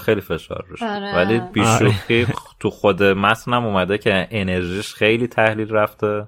[0.00, 1.16] خیلی فشار روش آره.
[1.16, 2.26] ولی بیشوخی
[2.60, 6.26] تو خود متنم اومده که انرژیش خیلی تحلیل رفته.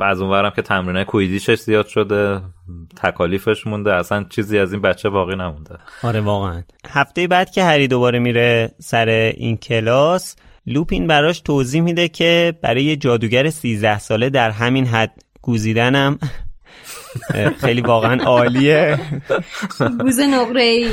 [0.00, 2.40] و از اونورم که تمرینه کویدیشش زیاد شده
[3.02, 3.94] تکالیفش مونده.
[3.94, 5.74] اصلا چیزی از این بچه باقی نمونده.
[6.02, 6.62] آره واقعا.
[6.88, 12.84] هفته بعد که هری دوباره میره سر این کلاس لوپین براش توضیح میده که برای
[12.84, 16.18] یه جادوگر 13 ساله در همین حد گوزیدنم
[17.60, 18.98] خیلی واقعا عالیه.
[20.00, 20.90] گوز نقره ای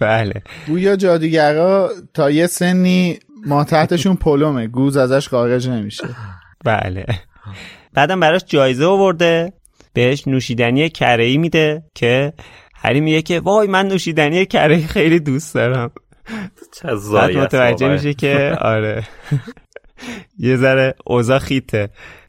[0.00, 0.42] بله.
[0.66, 4.66] گویا جادوگرا تا یه سنی ما تحتشون پلومه.
[4.66, 6.08] گوز ازش خارج نمیشه.
[6.64, 7.06] بله.
[7.96, 9.52] بعدم براش جایزه آورده
[9.92, 12.32] بهش نوشیدنی کره‌ای میده که
[12.74, 15.90] هری میگه که وای من نوشیدنی کره‌ای خیلی دوست دارم.
[16.80, 19.02] چه زایی متوجه میشه که آره.
[20.38, 21.88] یه ذره اوضاع خیته.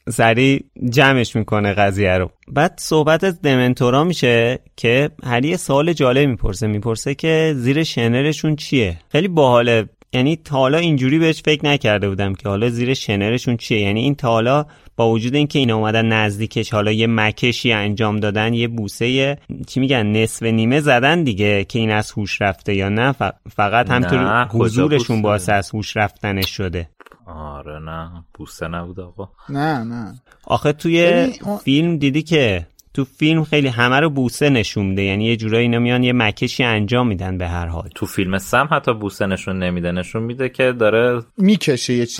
[0.09, 2.29] سریع جمعش می‌کنه قضیه رو.
[2.47, 6.67] بعد صحبت از دمنتورا میشه که هری سوال جالب می‌پرسه.
[6.67, 9.89] می‌پرسه که زیر شنرشون چیه؟ خیلی باحاله.
[10.13, 13.79] یعنی تا حالا اینجوری بهش فکر نکرده بودم که حالا زیر شنرشون چیه.
[13.79, 14.65] یعنی این تا حالا
[14.95, 20.05] با وجود اینکه اینا اومدن نزدیکش حالا یه مکشی انجام دادن یه بوسه چی میگن
[20.05, 23.15] نصف نیمه زدن دیگه که این از هوش رفته یا نه.
[23.55, 26.89] فقط همطور حضورشون باعث از هوش رفتنش شده.
[27.25, 29.29] آره نه بوسه نبود آقا.
[29.49, 30.21] نه نه.
[30.43, 31.27] آخه توی
[31.63, 32.67] فیلم دیدی که
[32.97, 36.63] تو فیلم خیلی همه رو بوسه نشون میده یعنی یه جورایی اینا میان یه مکشی
[36.63, 37.89] انجام میدن به هر حال.
[37.95, 42.17] تو فیلم سم حتی بوسه نشون نمیده نشون میده که داره می‌کشه یه چی.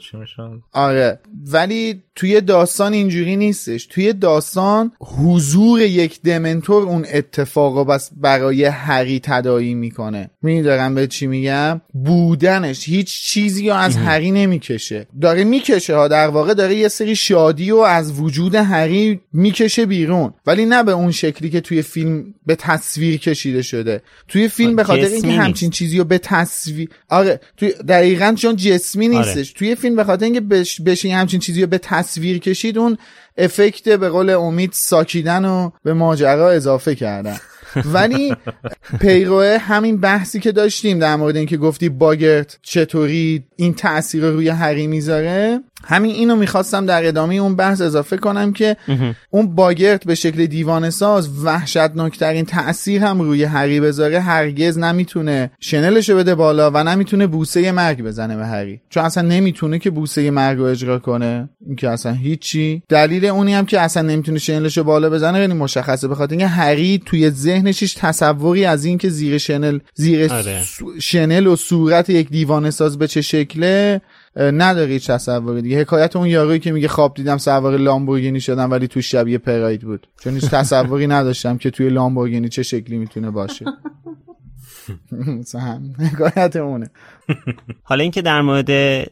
[0.00, 1.20] چی میشن؟ آره.
[1.52, 3.86] ولی توی داستان اینجوری نیستش.
[3.86, 10.30] توی داستان حضور یک دمنتور اون اتفاق رو بس برای هری تدایی می‌کنه.
[10.42, 12.88] می‌دونی دارم به چی میگم؟ بودنش.
[12.88, 15.06] هیچ چیزی رو از هری نمی‌کشه.
[15.20, 16.08] داره می‌کشه ها.
[16.08, 20.34] در واقع داره یه سری شادی و از وجود هری می‌کشه بیرون.
[20.46, 24.02] ولی نه به اون شکلی که توی فیلم به تصویر کشیده شده.
[24.28, 29.08] توی فیلم به خاطر اینکه همچین چیزی رو به تصویر آره توی دقیقا چون جسمی
[29.08, 29.16] آره.
[29.16, 29.36] نیستش.
[29.36, 29.58] آره.
[29.58, 30.80] توی فیلم به خاطر اینکه بش...
[30.80, 32.98] بشه همچین چیزی رو به تصویر کشید اون
[33.38, 37.36] افکت به قول امید ساکیدن رو به ماجرا اضافه کردن.
[37.84, 38.36] ولی
[39.00, 44.86] پیروه همین بحثی که داشتیم در مورد اینکه گفتی باگرت چطوری این تاثیر روی هری
[44.86, 48.76] می‌ذاره همین اینو می‌خواستم در ادامه اون بحث اضافه کنم که
[49.30, 56.16] اون باگرت به شکل دیوان ساز وحشتناکترین تاثیر هم روی هری بذاره هرگز نمی‌تونه شنلشو
[56.16, 58.80] بده بالا و نمی‌تونه بوسه مرگ بزنه به هری.
[58.90, 61.48] چون اصلا نمی‌تونه که بوسه مرگ رو اجرا کنه.
[61.66, 62.82] این که اصلا هیچی.
[62.88, 67.30] دلیل اونی هم که اصلا نمی‌تونه شنلشو بالا بزنه خیلی مشخصه بخاطر اینکه هری توی
[67.30, 70.62] ذهنش تصوری از این که زیر شنل زیر آره.
[71.00, 74.00] شنل و صورت یک دیوان ساز به چه شکله
[74.36, 75.80] نداره هیچ تصوری دیگه.
[75.80, 80.06] حکایت اون یارویی که میگه خواب دیدم سوار لامبورگینی شدم ولی تو شبیه پراید بود.
[80.20, 83.64] چون هیچ تصوری نداشتم که توی لامبورگینی چه شکلی می‌تونه باشه.
[85.98, 86.90] حکایت اونه.
[87.82, 88.70] حالا اینکه در مورد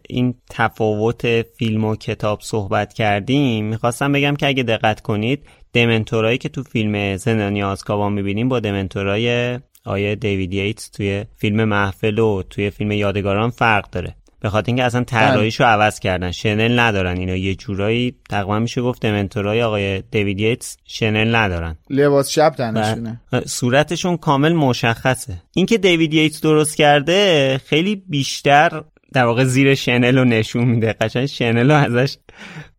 [0.08, 5.42] این تفاوت فیلم و کتاب صحبت کردیم می‌خواستم بگم که اگه دقت کنید
[5.72, 12.18] دمنتورایی که تو فیلم زندانی آزکابان می‌بینیم با دمنتورای آیه دیوید ییتس توی فیلم محفل
[12.18, 14.14] و توی فیلم یادگاران فرق داره.
[14.40, 15.72] به خاطر اینکه اصلا طراحیشو بله.
[15.72, 16.30] عوض کردن.
[16.30, 17.16] شنل ندارن.
[17.16, 21.76] اینا یه جورایی تقریبا میشه گفت دمنتورای آقای دیوید ییتس شنل ندارن.
[21.90, 23.20] لباس شب تنشونه.
[23.46, 25.42] صورتشون کامل مشخصه.
[25.54, 28.82] اینکه دیوید ییتس درست کرده خیلی بیشتر
[29.12, 30.92] در واقع زیر شنل رو نشون میده.
[30.92, 32.16] قشنگ شنل رو ازش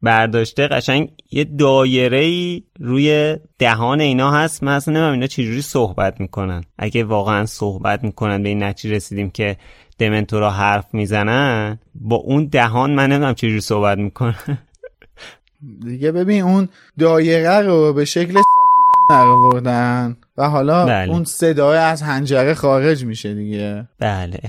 [0.01, 0.67] برداشته.
[0.67, 4.63] قشنگ یه دایره ای روی دهان اینا هست.
[4.63, 6.63] من اصلا نمیم اینا چجوری صحبت می‌کنن.
[6.77, 9.57] اگه واقعا صحبت می‌کنن به این نتیجه رسیدیم که
[9.99, 14.57] دمنتورا حرف می‌زنن با اون دهان من نمی‌دونم چجوری صحبت می‌کنن.
[15.85, 16.69] دیگه ببین اون
[16.99, 21.11] دایره رو به شکل ساکیدن نروردن و حالا بله.
[21.11, 23.87] اون صدای از هنجره خارج میشه دیگه.
[23.99, 24.39] بله.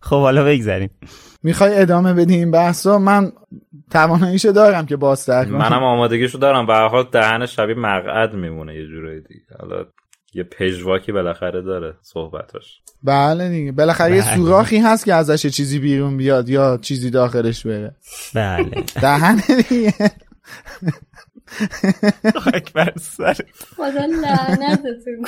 [0.00, 0.90] خب حالا بگذاریم
[1.42, 3.32] می‌خوای ادامه بدیم این بحث رو؟ من
[3.90, 5.44] تواناییشو دارم که باز کنم.
[5.44, 6.66] منم آمادگیشو دارم.
[6.66, 9.40] به حال دهن شبیه مقعد میمونه یه جورایی دیگه.
[9.60, 9.84] حالا
[10.34, 12.80] یه پژواکی بالاخره داره صحبتاش.
[13.02, 13.72] بله دیگه.
[13.72, 14.36] بالاخره یه بله.
[14.36, 17.96] سوراخی هست که ازش چیزی بیرون بیاد یا چیزی داخلش بره.
[18.34, 18.84] بله.
[19.00, 19.94] دهن دیگه.
[22.54, 23.36] اکبر سر.
[23.76, 25.24] خدا لعنتتون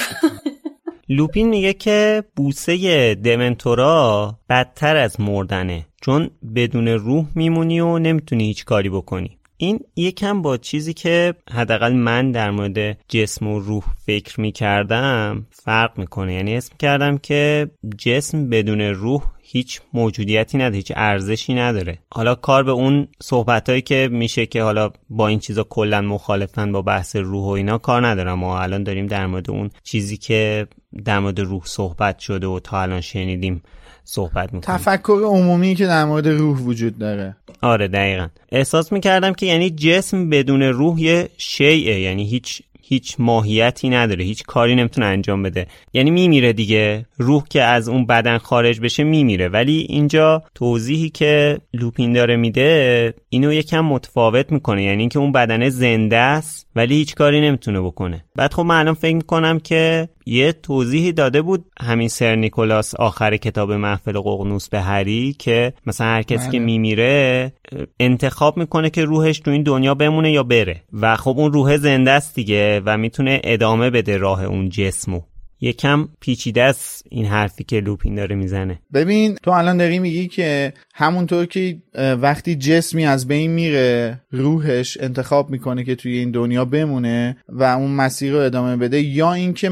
[1.09, 5.87] لوپین میگه که بوسه دمنتورا بدتر از مردنه.
[6.01, 9.39] چون بدون روح میمونی و نمی‌تونی هیچ کاری بکنی.
[9.57, 15.47] این یکم با چیزی که حداقل من در مورد جسم و روح فکر می کردم
[15.51, 16.35] فرق می‌کنه.
[16.35, 21.99] یعنی اسم کردم که جسم بدون روح هیچ موجودیتی نداره هیچ ارزشی نداره.
[22.13, 26.73] حالا کار به اون صحبت هایی که میشه که حالا با این چیزا کلا مخالفن
[26.73, 28.39] با بحث روح و اینا کار ندارم.
[28.39, 30.67] ما الان داریم در مورد اون چیزی که
[31.05, 33.63] در مورد روح صحبت شده و تا الان شنیدیم
[34.05, 37.37] صحبت می‌کنم تفکر عمومی که در مورد روح وجود داره.
[37.63, 38.29] آره دقیقا.
[38.53, 44.43] احساس می‌کردم که یعنی جسم بدون روح یه شیعه یعنی هیچ هیچ ماهیتی نداره هیچ
[44.43, 45.67] کاری نمی‌تونه انجام بده.
[45.93, 47.07] یعنی میمیره دیگه.
[47.19, 49.49] روح که از اون بدن خارج بشه میمیره.
[49.49, 54.83] ولی اینجا توضیحی که لوپین داره میده اینو یکم متفاوت می‌کنه.
[54.83, 58.25] یعنی اینکه اون بدنه زنده است ولی هیچ کاری نمی‌تونه بکنه.
[58.37, 63.37] بعد خب من الان فکر می‌کنم که یه توضیحی داده بود همین سر نیکولاس آخر
[63.37, 66.67] کتاب محفل ققنوس به هری که مثلا هر کسی که بله.
[66.67, 67.53] میمیره
[68.01, 70.83] انتخاب می‌کنه که روحش تو این دنیا بمونه یا بره.
[70.93, 75.21] و خب اون روح زنده است دیگه و می‌تونه ادامه بده راه اون جسمو.
[75.61, 78.81] یکم پیچیده است این حرفی که لوپین داره می‌زنه.
[78.95, 81.77] ببین تو الان داری میگی که همونطور که
[82.23, 87.91] وقتی جسمی از بین میره روحش انتخاب می‌کنه که توی این دنیا بمونه و اون
[87.91, 89.71] مسیر رو ادامه بده یا اینکه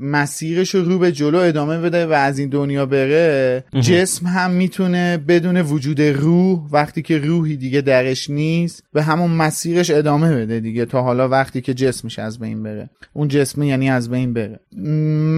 [0.00, 5.16] مسیرش رو رو به جلو ادامه بده و از این دنیا بره جسم هم می‌تونه
[5.28, 10.84] بدون وجود روح وقتی که روحی دیگه درش نیست به همون مسیرش ادامه بده دیگه
[10.84, 12.90] تا حالا وقتی که جسمش از بین بره.
[13.12, 14.60] اون جسم یعنی از بین بره.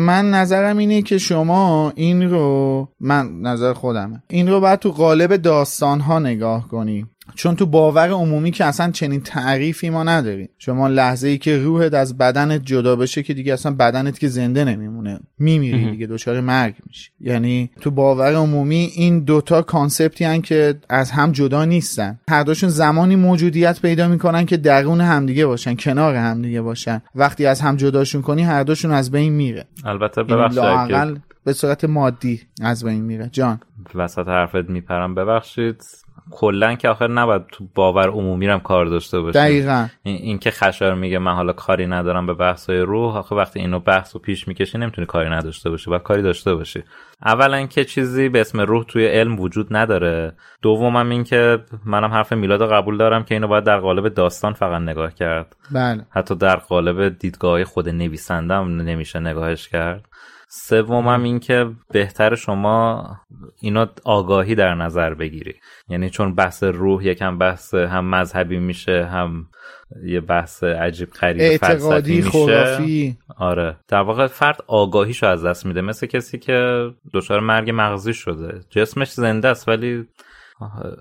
[0.07, 5.26] من نظرم اینه که شما این رو من نظر خودمه این رو باید تو قالب
[5.33, 7.07] داستان ها نگاه کنی.
[7.35, 11.95] چون تو باور عمومی که اصلا چنین تعریفی ما نداریم شما لحظه ای که روحت
[11.95, 15.21] از بدنت جدا بشه که دیگه اصلا بدنت که زنده نمیمونه.
[15.39, 17.11] میمیری دیگه دچار مرگ میشی.
[17.21, 22.19] یعنی تو باور عمومی این دوتا کانسپتی هن که از هم جدا نیستن.
[22.31, 27.03] هر دوشون زمانی موجودیت پیدا می‌کنن که درون همدیگه باشن کنار همدیگه باشن.
[27.15, 29.65] وقتی از هم جداشون کنی هر دوشون از بین میره.
[29.85, 33.29] البته ببخشید به صورت مادی از بین میره.
[33.33, 33.61] جان.
[33.95, 35.15] وسط حرفت میپرم.
[35.15, 35.83] ببخشید.
[36.31, 39.87] کلا که آخر نباید تو باور عمومی هم کار داشته باشه دقیقا.
[40.03, 43.17] این, این که خشار میگه من حالا کاری ندارم به بحث های روح.
[43.17, 45.91] آخه وقتی اینو بحث و پیش می‌کشی نمی‌تونی کاری نداشته باشی.
[45.91, 46.85] و کاری داشته باشی.
[47.25, 50.33] اولا که چیزی به اسم روح توی علم وجود نداره.
[50.63, 54.83] دومم این که منم حرف میلاد قبول دارم که اینو باید در قالب داستان فقط
[54.83, 55.57] نگاه کرد.
[55.71, 56.07] بله.
[56.11, 60.05] حتی در قالب دیدگاه خود نویسندم نمیشه نگاهش کرد.
[60.49, 63.07] سومم این که بهتر شما
[63.61, 65.55] اینو آگاهی در نظر بگیری.
[65.89, 69.47] یعنی چون بحث روح یکم بحث هم مذهبی میشه هم
[70.05, 73.19] یه بحث عجیب غریب اعتقادی خرافی.
[73.37, 73.77] آره.
[73.89, 75.81] در واقع فرد آگاهیشو از دست میده.
[75.81, 78.61] مثل کسی که دچار مرگ مغزی شده.
[78.71, 80.07] جسمش زنده است ولی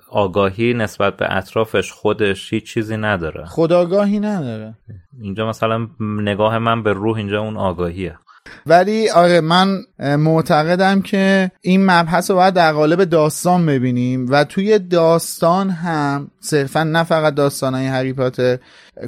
[0.09, 3.45] آگاهی نسبت به اطرافش خودش هیچ چیزی نداره.
[3.45, 4.77] خداگاهی نداره.
[5.21, 8.17] اینجا مثلا نگاه من به روح اینجا اون آگاهیه.
[8.65, 14.79] ولی آره من معتقدم که این مبحث رو باید در قالب داستان ببینیم و توی
[14.79, 18.15] داستان هم صرفا نه فقط داستان های هری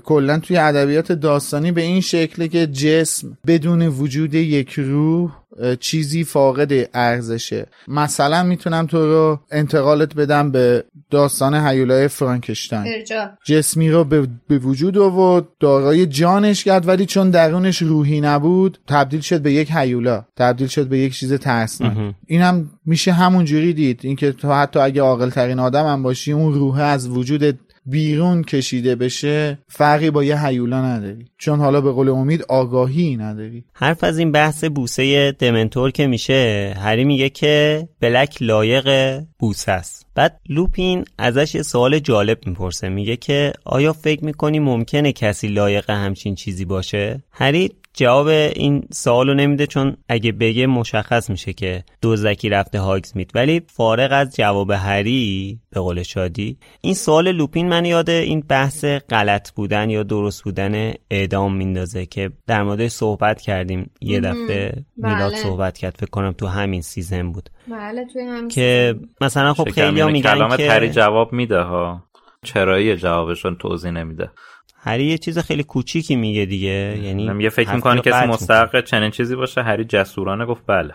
[0.04, 5.32] کلا توی ادبیات داستانی به این شکله که جسم بدون وجود یک روح
[5.80, 7.68] چیزی فاقد ارزشه.
[7.88, 13.04] مثلا می‌تونم تو رو انتقالت بدم به داستان هیولای فرانکشتاین.
[13.46, 19.22] جسمی رو به, به وجود آورد دارای جانش کرد ولی چون درونش روحی نبود تبدیل
[19.22, 21.98] شد به یک هیولا تبدیل شد به یک چیز ترسناک.
[22.28, 24.00] این هم میشه همون جوری دید.
[24.04, 28.96] اینکه تو حتی اگه عاقل ترین آدم هم باشی اون روحه از وجود بیرون کشیده
[28.96, 31.26] بشه فرقی با یه هیولا نداری.
[31.38, 33.64] چون حالا به قول امید آگاهی نداری.
[33.74, 40.06] حرف از این بحث بوسه دمنتور که میشه هری میگه که بلک لایق بوسه است.
[40.16, 42.90] بعد لوپین ازش یه سوال جالب می‌پرسه.
[42.90, 49.34] میگه که آیا فکر می‌کنی ممکنه کسی لایق همچین چیزی باشه؟ هری جواب این سوالو
[49.34, 55.60] نمیده چون اگه بگه مشخص میشه که دزدکی رفته هاگزمید ولی فارغ از جواب هری
[55.70, 60.94] به قول شادی این سوال لوپین من یاد این بحث غلط بودن یا درست بودن
[61.12, 63.90] اعدام میندازه که در مورد صحبت کردیم.
[64.02, 65.42] یه دفعه میلاد بله.
[65.42, 67.50] صحبت کرد فکر کنم تو همین season بود.
[67.72, 72.04] بله توی همین که مثلا خب خیلی ها میگن کلامت که هری جواب میده ها.
[72.44, 74.32] چرایی جوابشون توضیح نمیده.
[74.80, 77.00] هری یه چیز خیلی کوچیکی میگه دیگه.
[77.04, 79.62] یعنی یه فکر می‌کنه کسی مستحق چنین چیزی باشه.
[79.64, 80.94] هری جسورانه گفت بله.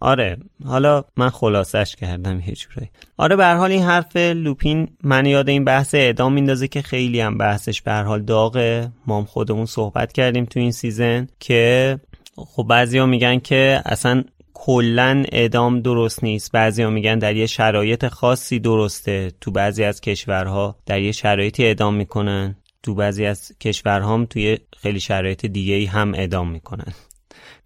[0.00, 0.36] آره.
[0.66, 2.90] حالا من خلاصش کردم یه جورایی.
[3.16, 7.38] آره به حال این حرف لوپین من یاد این بحث اعدام میندازه که خیلی هم
[7.38, 8.92] بحثش به حال داغه.
[9.06, 11.98] ما خودمون صحبت کردیم تو این سیزن که
[12.36, 14.24] خب بعضیا میگن که اصلا
[14.54, 16.52] کلا اعدام درست نیست.
[16.52, 19.32] بعضیا میگن در یه شرایط خاصی درسته.
[19.40, 22.56] تو بعضی از کشورها در یه شرایطی اعدام می‌کنن.
[22.82, 26.92] تو بعضی از کشورها هم توی خیلی شرایط دیگه ای هم اعدام می‌کنن.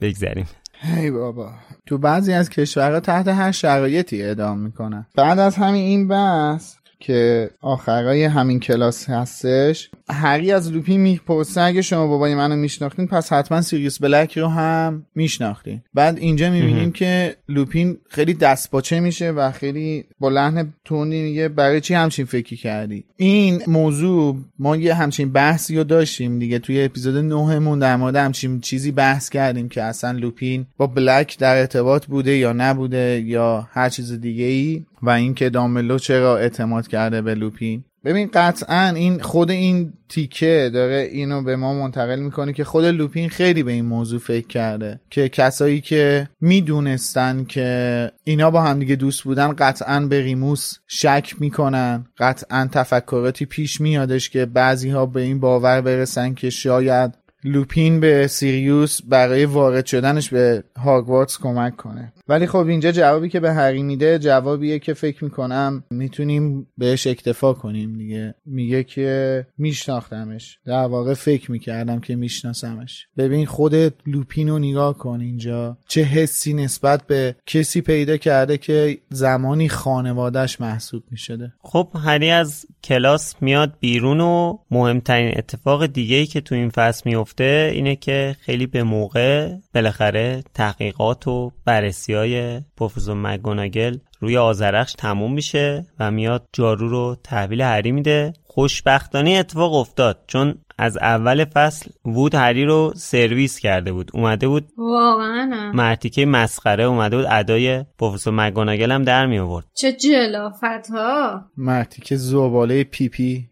[0.00, 0.46] بگذریم.
[0.80, 1.52] هی بابا.
[1.86, 5.06] تو بعضی از کشورها تحت هر شرایطی اعدام می‌کنن.
[5.14, 6.76] بعد از همین این بحث
[7.06, 9.90] که آخرای همین کلاس هستش.
[10.10, 15.06] هری از لوپین می‌پرسه اگه شما بابای منو میشناختین پس حتما سیریوس بلک رو هم
[15.14, 15.80] میشناختین.
[15.94, 21.80] بعد اینجا می‌بینیم که لوپین خیلی دستپاچه میشه و خیلی با لحن تندی میگه برای
[21.80, 26.58] چی همچین فکری کردی؟ این موضوع ما یه همچین بحثی رو داشتیم دیگه.
[26.58, 31.56] توی اپیزود نهمون در مورد همچین چیزی بحث کردیم که اصلا لوپین با بلک در
[31.56, 37.22] ارتباط بوده یا نبوده یا هر چیز دیگه ای و اینکه داملو چرا اعتماد کرده
[37.22, 42.64] به لوپین ببین قطعا این خود این تیکه داره اینو به ما منتقل می‌کنه که
[42.64, 48.62] خود لوپین خیلی به این موضوع فکر کرده که کسایی که می‌دونستن که اینا با
[48.62, 52.06] همدیگه دوست بودن قطعا به ریموس شک می‌کنن.
[52.18, 58.26] قطعا تفکراتی پیش میادش که بعضی ها به این باور برسن که شاید لوپین به
[58.26, 62.12] سیریوس برای وارد شدنش به هاگوارتس کمک کنه.
[62.28, 67.52] ولی خب اینجا جوابی که به هری میده جوابیه که فکر می‌کنم می‌تونیم بهش اکتفا
[67.52, 68.34] کنیم دیگه.
[68.46, 70.58] میگه که میشناختمش.
[70.66, 73.06] در واقع فکر می‌کردم که میشناسمش.
[73.16, 75.78] ببین خودت لوپین رو نگاه کن اینجا.
[75.88, 81.52] چه حسی نسبت به کسی پیدا کرده که زمانی خانوادهش محسوب می‌شده.
[81.62, 87.02] خب هری از کلاس میاد بیرون و مهمترین اتفاق دیگه ای که تو این فصل
[87.04, 94.92] میفته اینه که خیلی به موقع بالاخره تحقیقات و بررسی های پروفسور مگوناگل روی آزرخش
[94.92, 98.32] تموم میشه و میاد جارو رو تحویل هری میده.
[98.44, 104.10] خوشبختانه اتفاق افتاد چون از اول فصل وود هری رو سرویس کرده بود.
[104.14, 109.92] اومده بود واقعا؟ مرتیکه مسخره اومده بود ادای پروفسور مک‌گونگال هم در می آورد چه
[109.92, 111.44] جلافت ها.
[111.56, 113.48] مرتیکه زباله پیپی پی.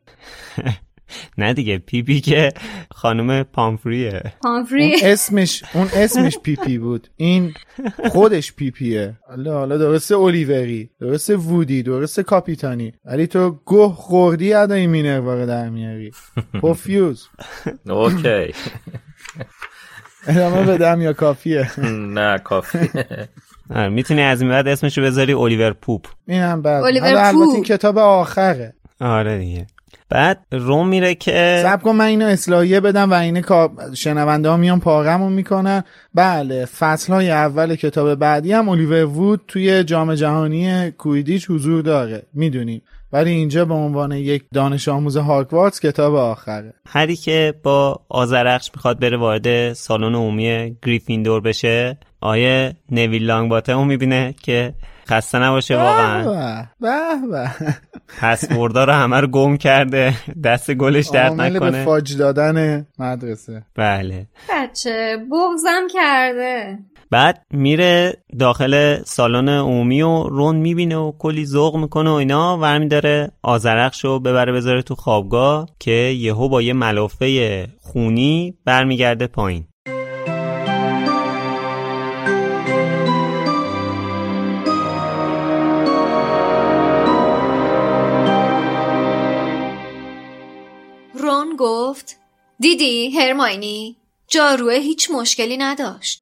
[1.39, 2.53] نه دیگه پی پی که
[2.91, 4.23] خانم پامفریه.
[4.43, 4.85] پامفری.
[4.85, 7.09] اون اسمش اون اسمش پی پی بود.
[7.17, 7.55] این
[8.11, 9.17] خودش پی پیه.
[9.29, 12.93] حالا حالا درسته اولیوری درسته وودی درسته کاپیتانی.
[13.05, 16.11] ولی تو گوه خوردی ادای مینروا در میاری.
[16.61, 17.29] پوفیوز.
[17.87, 18.55] Okay.
[20.27, 21.81] ادامه بدم یا کافیه؟
[22.15, 23.29] نه کافیه.
[23.91, 26.07] می‌تونی از این بعد اسمشو بذاری الیور پوپ.
[26.29, 26.85] اینم بعد.
[26.85, 27.55] البته پوپ.
[27.55, 28.75] این کتاب آخره.
[29.01, 29.67] آره دیگه.
[30.13, 33.43] بعد روم میره که صبر کن من اینو اصلاحیه بدم و اینه
[33.95, 35.85] شنونده ها میان پاره‌مون می‌کنن.
[36.15, 42.23] بله فصل های اول کتاب بعدی هم الیور وود توی جام جهانی کویدیچ حضور داره
[42.35, 42.83] می‌دونیم.
[43.13, 46.75] ولی اینجا به عنوان یک دانش آموز هاگوارتس کتاب آخره.
[46.87, 54.35] هری که با آزرخش می‌خواد بره وارد سالن عمومی گریفیندور بشه آیه نویل لانگباتم می‌بینه
[54.43, 54.75] که
[55.13, 56.25] خسته نباشه واقعا.
[56.81, 57.51] به به به.
[58.21, 60.15] پسوردا رو همه رو گم کرده.
[60.45, 61.85] دست گلش درد عامل به نکنه.
[61.85, 63.63] فاج دادن مدرسه.
[63.77, 64.27] بله.
[64.51, 66.79] بچه بغزم کرده.
[67.11, 72.59] بعد میره داخل سالن عمومی و رون می‌بینه و کلی ذوق می‌کنه و اینا.
[72.59, 79.27] ورمی داره آزرخش رو ببره بذاره تو خوابگاه که یهو با یه ملافه خونی برمیگرده
[79.27, 79.65] پایین.
[92.63, 93.97] دیدی هرماینی؟
[94.29, 96.22] جاروه هیچ مشکلی نداشت.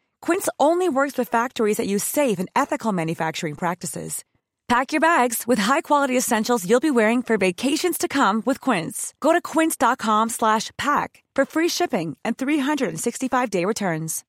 [0.20, 4.24] Quince only works with factories that use safe and ethical manufacturing practices.
[4.68, 9.14] Pack your bags with high-quality essentials you'll be wearing for vacations to come with Quince.
[9.20, 14.24] Go to quince.com slash pack for free shipping and 365-day returns.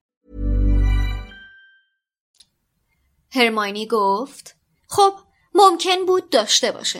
[3.31, 4.55] هرماینی گفت
[4.87, 5.13] خب
[5.53, 6.99] ممکن بود داشته باشه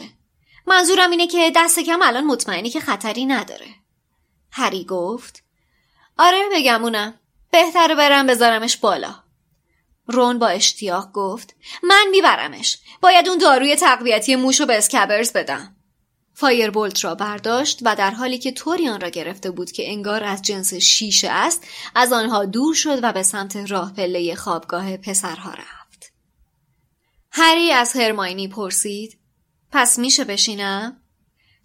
[0.66, 3.66] منظورم اینه که دست کم الان مطمئنی که خطری نداره
[4.50, 5.44] هری گفت
[6.18, 7.14] آره بگمونم
[7.53, 9.15] بهتره برم بذارمش بالا.
[10.07, 12.77] رون با اشتیاق گفت من میبرمش.
[13.01, 15.75] باید اون داروی تقویتی موش رو به اسکبرز بدم.
[16.33, 20.73] فایربولت را برداشت و در حالی که توریان را گرفته بود که انگار از جنس
[20.73, 26.13] شیشه است از آنها دور شد و به سمت راه پله خوابگاه پسرها رفت.
[27.31, 29.19] هری از هرماینی پرسید
[29.71, 31.01] پس میشه بشینم؟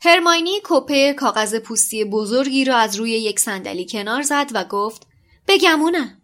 [0.00, 5.07] هرماینی کپه کاغذ پوستی بزرگی را از روی یک صندلی کنار زد و گفت
[5.48, 6.22] بگمونم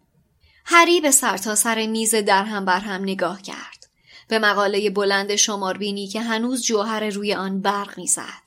[0.65, 3.87] هری به سرتاسر سر میز در هم بر هم نگاه کرد.
[4.29, 8.45] به مقاله بلند شماربینی که هنوز جوهر روی آن برق می‌زد.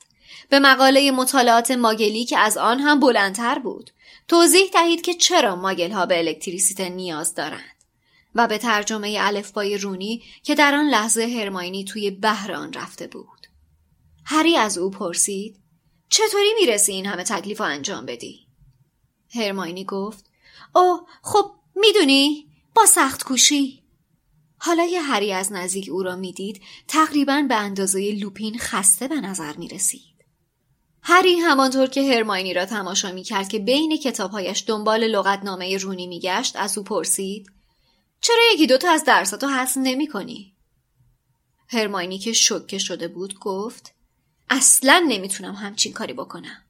[0.48, 3.90] به مقاله مطالعات ماگلی که از آن هم بلندتر بود.
[4.28, 7.74] توضیح دهید که چرا ماگل ها به الکتریسیته نیاز دارند.
[8.34, 13.46] و به ترجمه الفبای رونی که در آن لحظه هرماینی توی بحر آن رفته بود.
[14.24, 15.56] هری از او پرسید
[16.08, 18.46] چطوری می‌رسی این همه تکلیف انجام بدی؟
[19.34, 20.27] هرماینی گفت
[20.74, 23.82] او خب می‌دونی با سخت کوشی
[24.58, 29.56] حالا یه هری از نزدیک او را می‌دید تقریبا به اندازه لوپین خسته به نظر
[29.56, 30.18] می رسید.
[31.02, 36.56] هری همانطور که هرماینی را تماشا می کرد که بین کتابهایش دنبال لغتنامه رونی میگشت
[36.56, 37.46] از او پرسید
[38.20, 40.54] چرا یکی دوتا از درساتو حذف نمی کنی؟
[41.68, 43.94] هرماینی که شکه شده بود گفت
[44.50, 46.64] اصلا نمی‌تونم همچین کاری بکنم.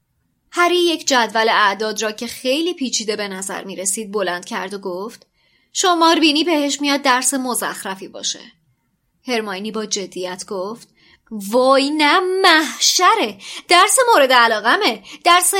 [0.51, 4.77] هری یک جدول اعداد را که خیلی پیچیده به نظر می رسید بلند کرد و
[4.77, 5.27] گفت
[5.73, 8.39] شمار بینی بهش میاد درس مزخرفی باشه.
[9.27, 10.87] هرماینی با جدیت گفت
[11.31, 13.37] وای نه محشره
[13.67, 15.53] درس مورد علاقمه درس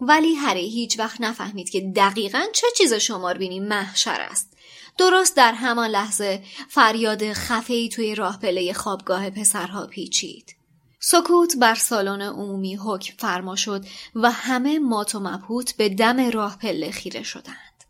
[0.00, 4.56] ولی هری هیچ وقت نفهمید که دقیقا چه چیز شمار بینی محشر است
[4.98, 10.55] درست در همان لحظه فریاد خفهی توی راه پله خوابگاه پسرها پیچید
[11.08, 13.84] سکوت بر سالن عمومی حکم فرما شد
[14.14, 17.84] و همه مات و مبهوت به دم راه پله خیره شدند.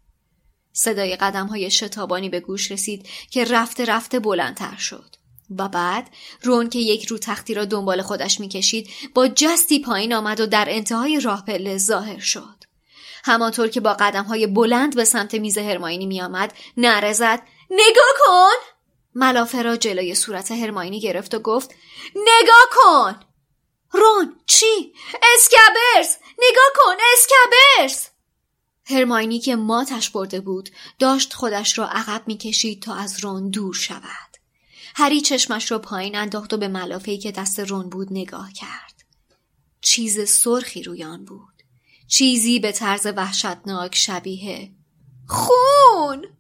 [0.72, 5.16] صدای قدم های شتابانی به گوش رسید که رفته رفته بلندتر شد
[5.58, 6.10] و بعد
[6.42, 10.66] رون که یک رو تختی را دنبال خودش می‌کشید با جستی پایین آمد و در
[10.68, 12.64] انتهای راه پله ظاهر شد.
[13.24, 18.75] همانطور که با قدم های بلند به سمت میز هرماینی میآمد نره زد نگاه کن!
[19.16, 21.70] ملافه را جلوی صورت هرماینی گرفت و گفت
[22.14, 23.20] نگاه کن
[23.92, 24.92] رون چی؟
[25.34, 28.06] اسکبرز نگاه کن اسکبرز
[28.84, 34.36] هرماینی که ماتش برده بود داشت خودش را عقب می‌کشید تا از رون دور شود
[34.94, 39.04] هری چشمش را پایین انداخت و به ملافهی که دست رون بود نگاه کرد.
[39.80, 41.62] چیز سرخی روی آن بود.
[42.08, 44.70] چیزی به طرز وحشتناک شبیه
[45.28, 46.35] خون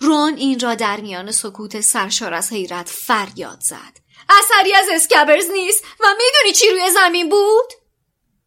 [0.00, 5.84] رون این را در میان سکوت سرشار از حیرت فریاد زد اثری از اسکبرز نیست
[6.00, 7.72] و می‌دونی چی روی زمین بود؟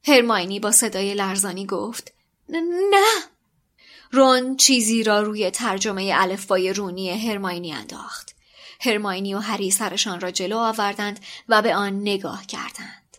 [0.08, 2.14] هرماینی با صدای لرزانی گفت
[2.50, 3.08] نه
[4.12, 8.36] رون چیزی را روی ترجمه الفبای رونی هرماینی انداخت
[8.80, 11.20] هرماینی و هری سرشان را جلو آوردند
[11.50, 13.18] و به آن نگاه کردند.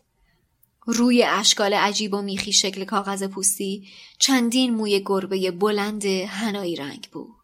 [0.87, 7.38] روی اشکال عجیب و میخی شکل کاغذ پوستی چندین موی گربه بلند حنایی رنگ بود.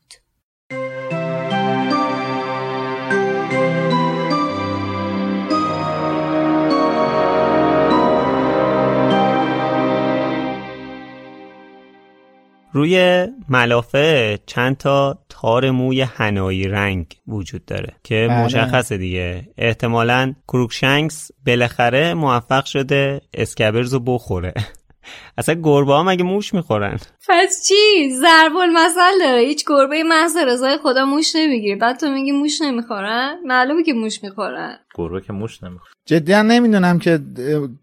[12.75, 18.45] روی ملافه چند تا تار موی حنایی رنگ وجود داره که بله.
[18.45, 19.49] مشخصه دیگه.
[19.59, 24.55] احتمالا کروکشنکس بالاخره موفق شده اسکبرز رو بخوره.
[25.39, 26.99] اصلا گربه ها مگه موش می‌خورن؟
[27.29, 29.41] پس چی؟ ضرب المثل داره.
[29.41, 31.77] هیچ گربه محض رضای خدا موش نمی‌گیره.
[31.77, 34.79] بعد تو میگی موش نمی‌خورن؟ معلومه که موش می‌خورن.
[34.95, 35.91] گربه که موش نمی‌خوره.
[36.07, 37.19] جدی نمی‌دونم که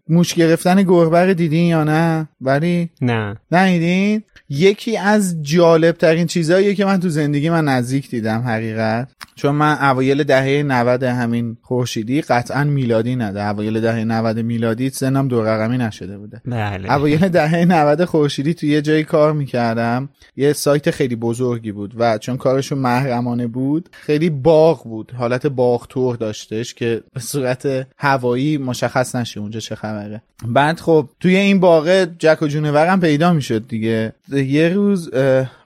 [0.08, 3.36] موش گرفتن گربه رو دیدین یا نه ولی نه.
[3.52, 9.12] نیدین یکی از جالب ترین چیزهایی که من تو زندگی من نزدیک دیدم حقیقت.
[9.34, 13.44] چون من اوایل دهه 90 همین خورشیدی قطعا میلادی نده.
[13.44, 16.40] اوایل دهه 90 میلادی سنم دو رقمی نشده بوده.
[16.46, 16.92] بله.
[16.92, 20.08] اوایل دهه 90 خورشیدی تو یه جایی کار می‌کردم.
[20.36, 25.12] یه سایت خیلی بزرگی بود و چون کارشون محرمانه بود خیلی باغ بود.
[25.18, 30.22] حالت باغ تور داشتش که به صورت هوایی مشخص نشه اونجا چه خبره.
[30.46, 34.12] بعد خب توی این باغ جک و جونورم پیدا می‌شد دیگه.
[34.32, 35.10] یه روز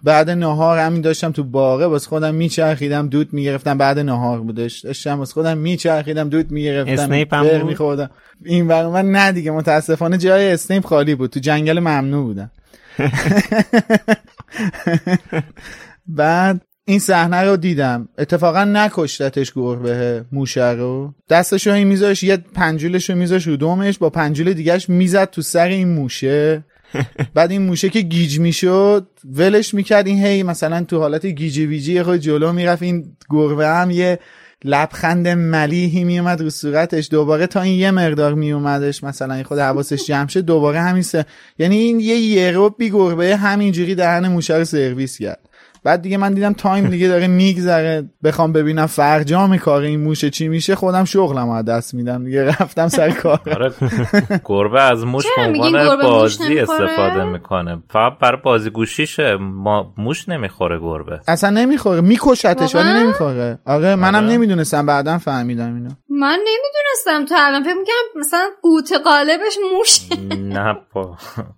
[0.03, 3.79] بعد نهار همین داشتم تو باغه واسه خودم میچرخیدم دود می‌گرفتم.
[3.79, 4.81] بعد نهار بودش.
[4.81, 8.11] داشتم واسه خودم میچرخیدم دود می‌گرفتم هم میخوردم.
[8.45, 11.31] این برای من نه دیگه متاسفانه جای اسنیپ خالی بود.
[11.31, 12.51] تو جنگل ممنوع بودم.
[16.07, 18.09] بعد این صحنه رو دیدم.
[18.19, 21.15] اتفاقا نکشتتش گربه موشه رو.
[21.29, 25.43] دستش رو این میذاش یه پنجولش رو میذاش رو دومش با پنجول دیگهش می‌زد تو
[25.43, 26.65] سر این موشه.
[27.35, 30.07] بعد این موشه که گیج می‌شد ولش می‌کرد.
[30.07, 32.83] این هی مثلا تو حالت گیجی ویجی خود جلو می‌رفت.
[32.83, 34.19] این گربه هم یه
[34.65, 37.09] لبخند ملیحی میومد رو صورتش.
[37.11, 41.05] دوباره تا این یه مقدار میومدش مثلا این خود حواسش جمع شد دوباره همین
[41.59, 45.41] یعنی این یه یه بی گربه همینجوری دهن موشه رو سرویس کرد.
[45.87, 48.11] بعد دیگه من دیدم time دیگه داره میگذره.
[48.25, 50.75] بخوام ببینم فرجام کار این موشه چی میشه.
[50.75, 52.25] خودم شغلم از دست میدم.
[52.25, 53.41] دیگه رفتم سر کار.
[53.57, 53.73] آره.
[54.45, 61.21] گربه از موش عنوان بازی استفاده می‌کنه؟ فقط برای بازی گوشیشه ما موش نمی‌خوره گربه.
[61.29, 62.01] اصلا نمی‌خوره.
[62.01, 63.59] میکشتش ولی نمی‌خوره.
[63.67, 64.27] آره منم آره.
[64.27, 64.87] نمی‌دونستم.
[64.87, 65.91] بعدا فهمیدم اینو.
[66.09, 67.63] من نمی‌دونستم تا الان.
[67.63, 70.01] فکر می‌کنم مثلا قوت غالبش موش
[70.39, 71.17] نه با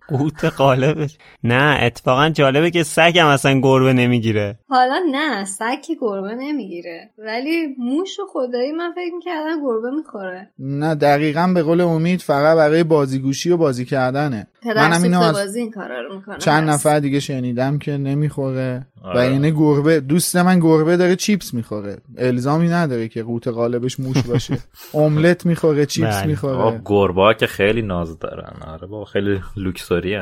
[0.08, 1.16] قوت قالبش.
[1.44, 7.10] نه اتفاقا جالبه که سگ هم اصلا گربه نمی‌گیره حالا نه سگ که گربه نمی‌گیره.
[7.18, 10.50] ولی موش و خدایی من فکر می‌کردم گربه می‌خوره.
[10.58, 14.46] نه دقیقا به قول امید فقط برای بازیگوشی و بازی کردنه.
[14.64, 20.00] منم اینو از این کارا رو چند نفر دیگه شنیدم که نمی‌خوره و این گربه
[20.00, 21.96] دوست من گربه داره چیپس می‌خوره.
[22.18, 24.58] الزامی نداره که قوت قالبش موش باشه.
[24.94, 26.26] املت می‌خوره چیپس.
[26.26, 26.80] می‌خوره.
[26.84, 28.52] گربه که خیلی ناز دارن.
[28.66, 30.18] آره با خیلی لوکسوری.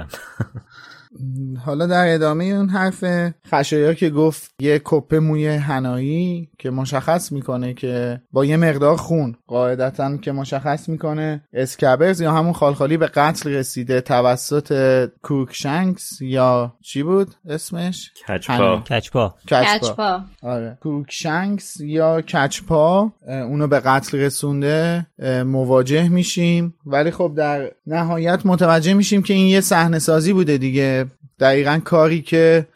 [1.65, 3.05] حالا در ادامه اون حرف
[3.49, 9.37] خشایار که گفت یه کپه موی حنایی که مشخص می‌کنه که با یه مقدار خون
[9.47, 17.03] قاعدتا که مشخص می‌کنه اسکبرز یا همون خالخالی به قتل رسیده توسط کروکشنکس یا چی
[17.03, 18.83] بود اسمش؟ کج‌پا.
[18.91, 19.35] کج‌پا.
[19.49, 19.79] کج‌پا.
[19.79, 20.21] کج‌پا.
[20.43, 20.79] آره.
[20.83, 25.07] کروکشنکس یا کج‌پا اونو به قتل رسونده
[25.47, 26.75] مواجه میشیم.
[26.87, 31.06] ولی خب در نهایت متوجه میشیم که این یه صحنه سازی بوده دیگه.
[31.41, 32.67] دقیقا کاری که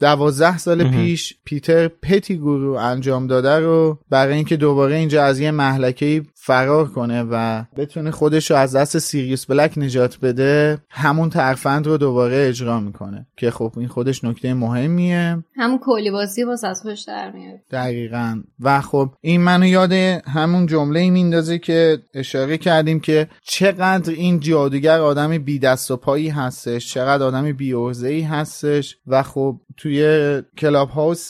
[0.00, 6.22] دوازده سال پیش پیتر پتیگورو انجام داده رو برای اینکه دوباره اینجا از یه محلکه
[6.46, 11.96] فرار کنه و بتونه خودش رو از دست سیریوس بلک نجات بده همون ترفند رو
[11.96, 15.44] دوباره اجرا می‌کنه که خب این خودش نکته مهمیه.
[15.56, 18.42] همون کلی بازی باز از خوش در میاد دقیقا.
[18.60, 24.40] و خب این منو یاد همون جمله ای میندازه که اشاره کردیم که چقدر این
[24.40, 30.42] جادوگر آدم بی دست و پایی هستش چقدر آدم بی ای هستش و خب توی
[30.58, 31.28] کلاب هاوس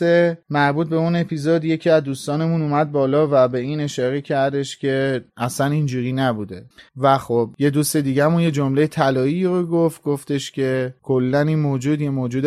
[0.50, 5.05] مربوط به اون اپیزود یکی از دوستانمون اومد بالا و به این اشاره کردش که
[5.36, 6.64] اصلا اینجوری نبوده.
[6.96, 12.00] و خب یه دوست دیگهمون یه جمله طلایی رو گفت گفتش که کلا این موجود
[12.00, 12.44] یه موجود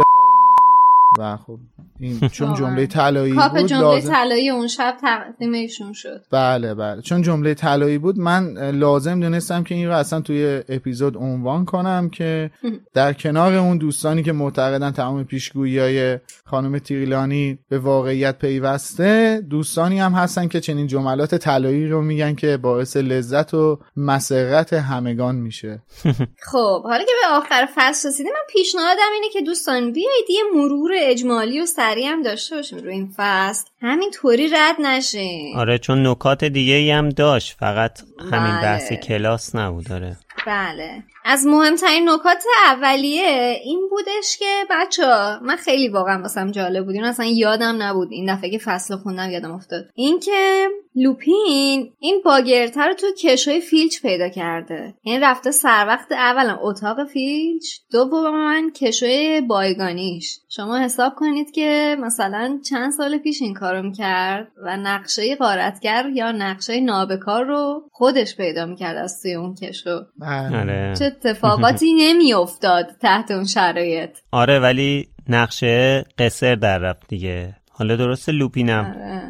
[1.18, 1.60] و خب
[2.00, 6.26] این چون جمله طلایی بود جمله لازم طلایی اون شب تقدیم ایشون شد.
[6.32, 7.02] بله بله.
[7.02, 12.10] چون جمله طلایی بود من لازم دونستم که این رو اصلا توی اپیزود عنوان کنم
[12.10, 12.52] که
[12.94, 20.00] در کنار اون دوستانی که معتقدن تمام پیشگویی های خانم تیریلانی به واقعیت پیوسته دوستانی
[20.00, 25.82] هم هستن که چنین جملات طلایی رو میگن که باعث لذت و مسرت همگان میشه.
[26.52, 30.99] خب حالا که به آخر فصل رسیدیم من پیشنهادم اینه که دوستان بیایید یه مرور
[31.02, 33.66] اجمالی و سریع هم داشته باشیم روی این فصل.
[33.82, 37.58] همینطوری رد نشیم آره چون نکات دیگه ای هم داشت.
[37.60, 38.62] فقط همین بله.
[38.62, 40.18] بحث کلاس نبود داره
[40.48, 41.04] بله.
[41.26, 45.06] از مهمترین نکات اولیه این بودش که بچه
[45.42, 46.96] من خیلی واقعا واسم جالب بود.
[46.96, 48.08] این اصلا یادم نبود.
[48.12, 49.86] این دفعه که فصل خوندم یادم افتاد.
[49.96, 54.94] اینکه لوپین این باگرته رو تو کشوی فیلچ پیدا کرده.
[55.02, 56.58] این رفته سر وقت اولا.
[56.62, 60.40] اتاق فیلچ دوم من کشوی بایگانیش.
[60.50, 66.32] شما حساب کنید که مثلا چند سال پیش این کارو می‌کرد و نقشه قارتگر یا
[66.32, 70.06] نقشه نابکار رو خودش پیدا می‌کرد از توی اون کشو.
[70.30, 70.58] بله.
[70.60, 70.96] آره.
[71.00, 77.56] چه اتفاقاتی نمیافتاد تحت اون شرایط؟ آره ولی نقشه قصر در رفت دیگه.
[77.72, 79.22] حالا درسته لوپینم آره.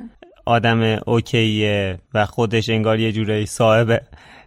[0.45, 4.01] آدم اوکیه و خودش انگار یه جورایی صاحب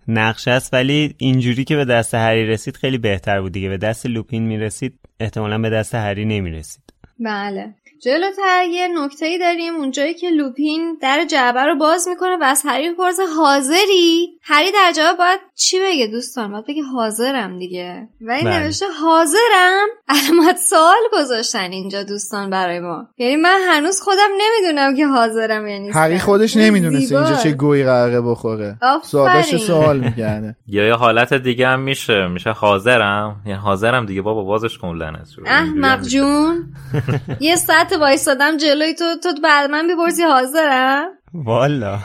[0.09, 3.69] نقشه است ولی اینجوری که به دست هری رسید خیلی بهتر بود دیگه.
[3.69, 6.83] به دست لوپین می‌رسید احتمالا به دست هری نمی‌رسید.
[7.21, 7.75] بله.
[8.05, 12.63] جلوتر یه نکته ای داریم اونجایی که لوپین در جعبه رو باز می‌کنه و از
[12.65, 18.09] هری می‌پرسه حاضری؟ هری در جواب باید چی بگه دوستان؟ باید بگه حاضرم دیگه.
[18.21, 18.59] و این بله.
[18.59, 23.07] نوشته حاضرم؟ علامت سوال گذاشتن اینجا دوستان برای ما.
[23.19, 27.25] یعنی من هنوز خودم نمی‌دونم که حاضرم یعنی هری خودش نمی‌دونسته زیبا.
[27.25, 28.79] اینجا چه گویی قراره بخوره.
[29.03, 30.57] سوالش سوال می‌کرده.
[30.67, 32.27] یا یه حالت دیگه هم میشه.
[32.27, 33.37] میشه حاضرم.
[33.47, 34.23] یعنی حاضرم دیگه.
[34.23, 36.03] بابا بازش کن لعنت احمق.
[36.03, 36.65] جون.
[37.41, 41.99] یه ساعت وایستادم جلوی تو تو بعد من بپرسی حاضرم؟ والا.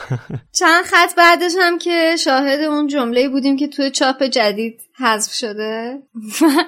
[0.59, 5.99] چند خط بعدش هم که شاهد اون جمله بودیم که توی چاپ جدید حذف شده.
[6.41, 6.45] و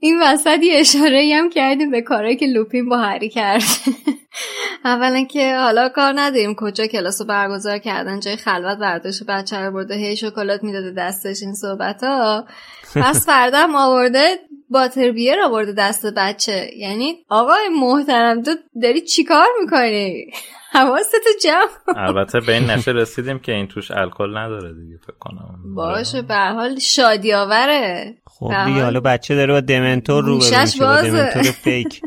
[0.00, 3.62] این وسط یه اشاره هم کردیم به کارهایی که لوپین با هری کرد.
[4.84, 6.54] اولا که حالا کار نداریم.
[6.54, 9.94] کجا کلاس رو برگزار کردن؟ جای خلوت برداشت بچه رو برده.
[9.94, 12.46] هی شکلات می‌داده دستش این صحبت ها
[12.94, 14.38] پس فردا هم آورده
[14.72, 16.70] باتر بیر آورده دست بچه.
[16.76, 18.50] یعنی آقای محترم تو
[18.82, 20.26] داری چیکار می‌کنی؟
[20.74, 21.96] حواستو جمع.
[21.96, 25.74] البته به این نشه رسیدیم که این توش الکل نداره دیگه فکر کنم.
[25.74, 30.58] باشه به هر حال شادی آوره خب دیگه حال حالا بچه داره با دمنتور گوشش
[30.60, 31.02] میشه با.
[31.02, 32.00] دمنتور فیک.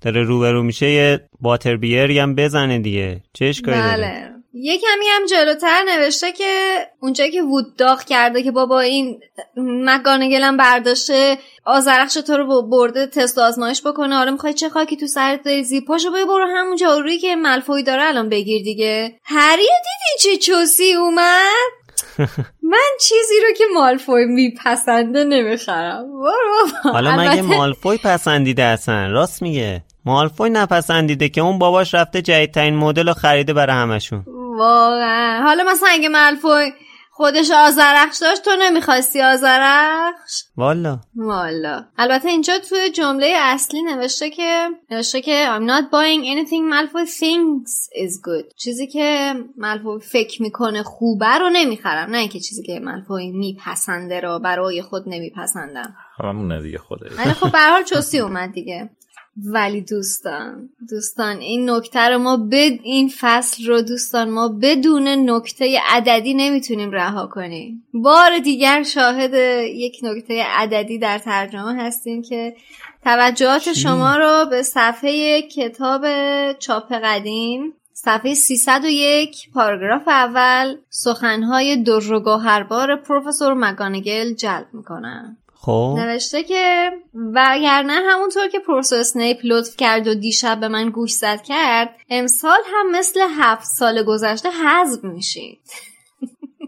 [0.00, 3.22] داره روبرو میشه یه باتر بیری هم بزنه دیگه.
[3.32, 4.33] چه اشکالی داره؟ بله.
[4.56, 9.20] یه کمی هم جلوتر نوشته که اونجایی که وود داغ کرده که بابا این
[9.56, 15.42] مگانگلم برداشته آزرخش تو رو برده تست آزمایش بکنه آره می‌خوای چه خاکی تو سرت
[15.42, 19.20] بریزی؟ پاشو بیا برو همون جارویی که ملفوی داره الان بگیر دیگه.
[19.24, 21.72] هری دیدی چه چوسی اومد؟
[22.72, 26.04] من چیزی رو که مالفوی میپسنده نمی‌خرم.
[26.20, 29.82] برو حالا مگه مالفوی پسندیده اصلا راست میگه.
[30.04, 34.24] مالفوی نپسندیده که اون باباش رفته جدیدترین مدل رو خریده برای همشون.
[34.58, 35.42] واقعا.
[35.42, 36.72] حالا مثلا اگه ملفوی
[37.16, 40.98] خودش آزرخش داشت تو نمی‌خواستی آزرخش والا.
[41.16, 41.84] والا.
[41.98, 46.62] البته اینجا توی جمله اصلی نوشته که نوشته که I'm not buying anything.
[46.62, 48.54] ملفوی thinks is good.
[48.56, 52.10] چیزی که ملفوی فکر می‌کنه خوبه رو نمی‌خرم.
[52.10, 55.94] نه اینکه چیزی که ملفوی میپسنده رو برای خود نمیپسندم.
[56.24, 58.90] همونه دیگه خوده ولی خب به حال چوسی اومد دیگه.
[59.36, 65.78] ولی دوستان دوستان این نکته رو ما بد این فصل رو دوستان ما بدون نکته
[65.88, 67.84] عددی نمی‌تونیم رها کنیم.
[67.94, 69.34] بار دیگر شاهد
[69.74, 72.56] یک نکته عددی در ترجمه هستیم که
[73.04, 76.06] توجهات شما رو به صفحه کتاب
[76.52, 85.94] چاپ قدیم صفحه 301 پاراگراف اول سخنهای در و گوهربار پروفسور مگانگل جلب می‌کنن خب.
[85.98, 91.42] نوشته که وگرنه همونطور که پروفسور اسنیپ لطف کرد و دیشب به من گوش زد
[91.42, 95.60] کرد امسال هم مثل هفت سال گذشته حذف میشید.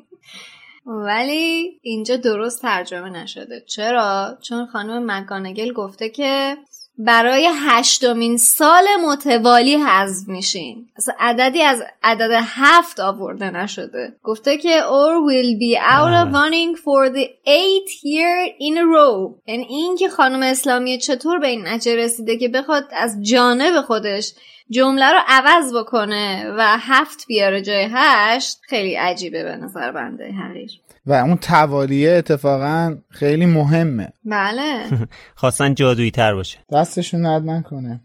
[0.87, 3.65] ولی اینجا درست ترجمه نشده.
[3.67, 6.57] چرا؟ چون خانم مکانگل گفته که
[6.99, 10.89] برای هشتمین سال متوالی حذف میشین.
[10.97, 14.13] اصلا عددی از عدد هفت آورده نشده.
[14.23, 19.35] گفته که or will be out of running for the eighth year in a row.
[19.47, 24.33] یعنی این که خانم اسلامی چطور به این نتیجه رسیده که بخواد از جانب خودش
[24.71, 30.71] جمله رو عوض بکنه و هفت بیاره جای هشت خیلی عجیبه به نظر بنده حقیر.
[31.07, 34.13] و اون توالیه اتفاقا خیلی مهمه.
[34.25, 34.85] بله.
[35.41, 36.59] خواستن جادویی تر باشه.
[36.73, 38.01] دستشون درد نکنه.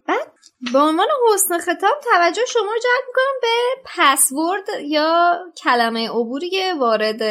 [0.73, 6.73] به عنوان حسن ختام توجه شما رو جلب می‌کنم به پسورد یا کلمه عبوری که
[6.79, 7.21] وارد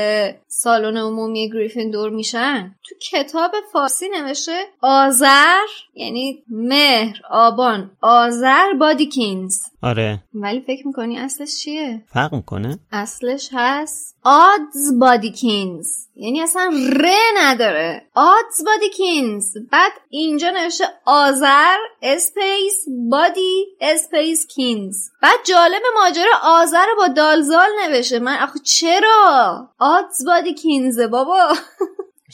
[0.48, 2.74] سالن عمومی گریفیندور میشن.
[2.88, 7.90] تو کتاب فارسی نوشته آذر یعنی مهر آبان.
[8.00, 10.22] آذر بادیکینز آره.
[10.35, 17.07] ولی فکر می‌کنی اصلش چیه؟ فرق می‌کنه؟ اصلش هست Oddsbodikins یعنی اصلا ر
[17.37, 18.03] نداره.
[18.14, 27.32] Oddsbodikins بعد اینجا نوشته آذر space بادی space کینز بعد جالب ماجرا آذر با دال
[27.32, 28.18] ذال نوشته.
[28.18, 31.55] من آخه چرا؟ Oddsbodikins ه بابا.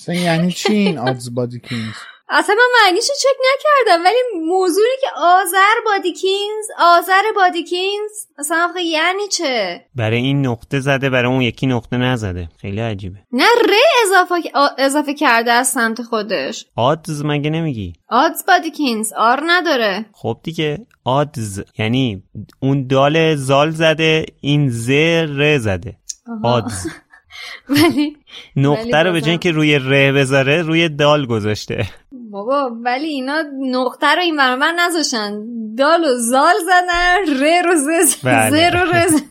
[0.08, 1.94] یعنی چی این Oddsbodikins
[2.28, 9.28] اصلا من معنیشو چک نکردم ولی موضوعی که آذر بادیکینز آذر بادیکینز اصلا آخه یعنی
[9.28, 12.48] چه؟ برای این نقطه زده برای اون یکی نقطه نزده.
[12.60, 13.18] خیلی عجیبه.
[13.32, 13.72] نه ر
[14.06, 14.34] اضافه,
[14.78, 16.66] اضافه کرده از سمت خودش.
[16.76, 20.06] آدز مگه نمیگی؟ آدز بادیکینز آر نداره.
[20.12, 22.22] خب دیگه آدز یعنی
[22.60, 24.90] اون دال زال زده این ز
[25.38, 25.96] ر زده.
[26.44, 26.86] آدز.
[27.68, 28.16] ولی
[28.56, 31.88] نقطه رو به جای که روی ره بذاره روی دال گذاشته.
[32.36, 35.44] بابا ولی اینا نقطه رو این برابر نذاشتن
[35.78, 38.70] دال و زال زدن ره رو ز بله.
[38.70, 39.12] رو رز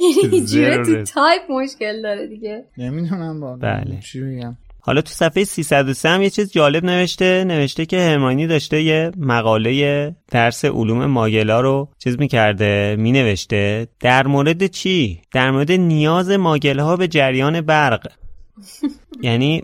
[0.00, 4.00] یعنی اینجوره تو تایپ مشکل داره دیگه نمی‌دونم با بله.
[4.00, 8.82] چی بگم حالا تو صفحه 303 هم یه چیز جالب نوشته نوشته که هرمانی داشته
[8.82, 16.30] یه مقاله درس علوم ماگلا رو چیز می‌کرده مینوشته در مورد چی؟ در مورد نیاز
[16.30, 18.06] ماگله ها به جریان برق
[19.22, 19.62] یعنی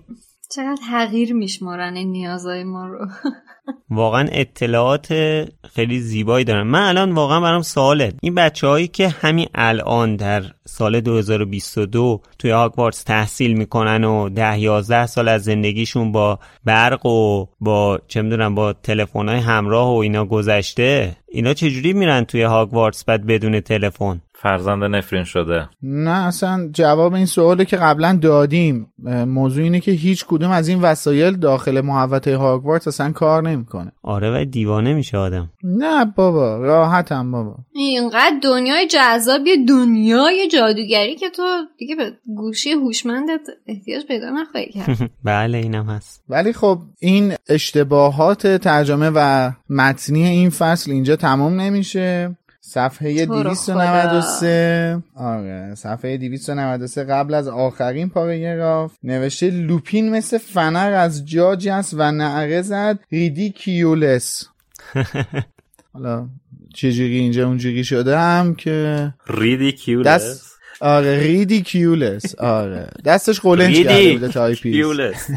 [0.48, 3.06] چقدر حقیر میشمارن این نیازهای ما رو.
[3.90, 5.08] واقعا اطلاعات
[5.74, 6.62] خیلی زیبایی دارن.
[6.62, 8.12] من الان واقعا برام سواله.
[8.22, 14.60] این بچه هایی که همین الان در سال 2022 توی هاگوارتس تحصیل می‌کنن و ده
[14.60, 19.98] یازده سال از زندگیشون با برق و با چه می‌دونم با تلفن های همراه و
[19.98, 25.68] اینا گذشته اینا چجوری میرن توی هاگوارتس بعد بدون تلفن؟ فرزند نفرین شده.
[25.82, 28.92] نه اصلا جواب این سواله که قبلا دادیم
[29.26, 33.92] موضوع اینه که هیچ کدوم از این وسایل داخل محوطه هاگوارتس اصلا کار نمی‌کنه.
[34.02, 35.50] آره و دیوانه میشه آدم.
[35.64, 37.56] نه بابا راحتم بابا.
[37.74, 41.42] اینقدر دنیای جذابی دنیای جادوگری که تو
[41.78, 45.10] دیگه به گوشی هوشمندت احتیاج پیدا نخواهی کرد.
[45.24, 46.24] بله اینم هست.
[46.28, 52.36] ولی خب این اشتباهات ترجمه و متنی این فصل اینجا تمام نمیشه.
[52.66, 58.92] صفحه 293 آره صفحه 293 قبل از آخرین پاراگراف.
[59.02, 64.44] نوشته لوپین مثل فنر از جا جست و نعره زد ریدیکیولس.
[65.94, 66.28] حالا
[66.74, 72.34] چجوری اینجا اونجوری شده هم که ریدیکیولس؟ دست آره ریدیکیولس.
[72.34, 72.90] آره.
[73.04, 75.30] دستش قلنج کرده بوده تایپیست.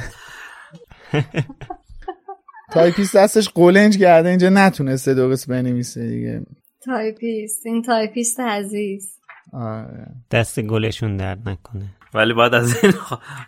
[2.74, 6.42] تایپیست دستش قلنج کرده اینجا نتونسته درست بنویسه دیگه.
[6.88, 9.20] تایپیست این تایپیست عزیز.
[9.54, 10.08] آره.
[10.32, 11.86] دست گلشون درد نکنه.
[12.14, 12.94] ولی باید از این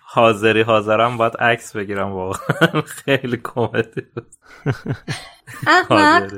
[0.03, 2.81] حاضری حاضرم باید عکس بگیرم واقعا.
[3.05, 4.27] خیلی کمدی بود
[5.67, 6.33] احمق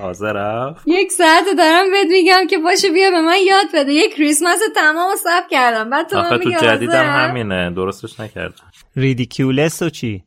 [0.00, 3.92] حاضر یک ساعت دارم بهت میگم که باشه بیا به من یاد بده.
[3.92, 5.90] یک کریسمس تمام صبر کردم.
[5.90, 7.30] بعد تو من تو میگم جدیدم حاضرم.
[7.30, 7.70] همینه.
[7.70, 8.54] درستش نکردم.
[8.96, 10.24] ریدیکیولس و چی؟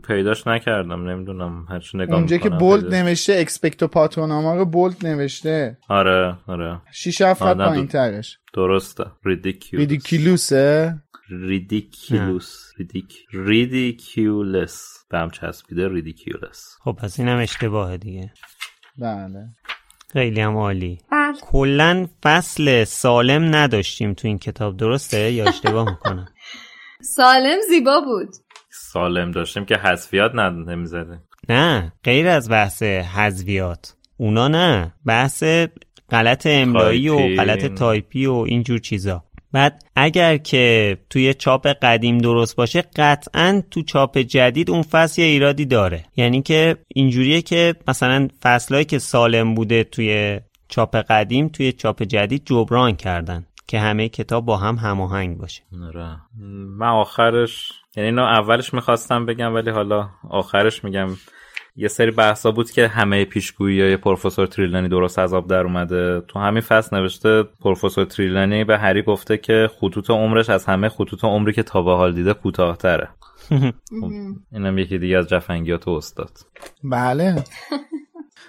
[0.00, 5.78] پیداش نکردم نمی‌دونم هرچی نگاه اونجا که bold پیداش- نوشته اکسپکتو پاتروناما رو bold نوشته.
[5.88, 6.80] آره آره.
[6.92, 8.38] 6 7 خط آره، پایین ترش.
[8.54, 9.04] درسته.
[9.24, 10.94] ریدیکیولس ریدیکیلوسه
[11.30, 18.32] ریدیکیولوس ریدیک ریدیکیولس به هم چسبیده ریدیکیولس خب پس اینم اشتباهه دیگه.
[18.98, 19.44] بله.
[20.12, 20.98] خیلی هم عالی.
[21.12, 21.32] بله.
[21.42, 24.76] کلا فصل سالم نداشتیم تو این کتاب.
[24.76, 26.26] درسته؟ یا اشتباه می‌کنم؟
[27.16, 28.28] سالم زیبا بود.
[28.76, 31.18] سالم داشتیم که حذفیات نمی‌زده
[31.48, 35.44] نه غیر از بحث حذویات اونا نه بحث
[36.10, 37.36] غلط املایی و.
[37.36, 39.24] غلط تایپی و اینجور چیزا.
[39.52, 45.26] بعد اگر که توی چاپ قدیم درست باشه قطعا تو چاپ جدید اون فصل یه
[45.28, 46.04] ایرادی داره.
[46.16, 52.42] یعنی که اینجوریه که مثلا فصلهایی که سالم بوده توی چاپ قدیم توی چاپ جدید
[52.44, 53.46] جبران کردن.
[53.66, 55.62] که همه کتاب با هم هماهنگ باشه.
[55.86, 56.16] آره.
[56.78, 61.08] من آخرش یعنی اینو اولش می‌خواستم بگم ولی حالا آخرش میگم.
[61.76, 66.20] یه سری بحثا بود که همه پیشگویی های پروفسور تریلانی درست از آب در اومده.
[66.20, 71.24] تو همین فصل نوشته پروفسور تریلانی به هری گفته که خطوط عمرش از همه خطوط
[71.24, 73.08] عمری که تا به حال دیده کوتاهتره.
[74.00, 74.12] خب،
[74.52, 76.38] اینم یکی دیگه از جفنگیات استاد.
[76.84, 77.34] بله.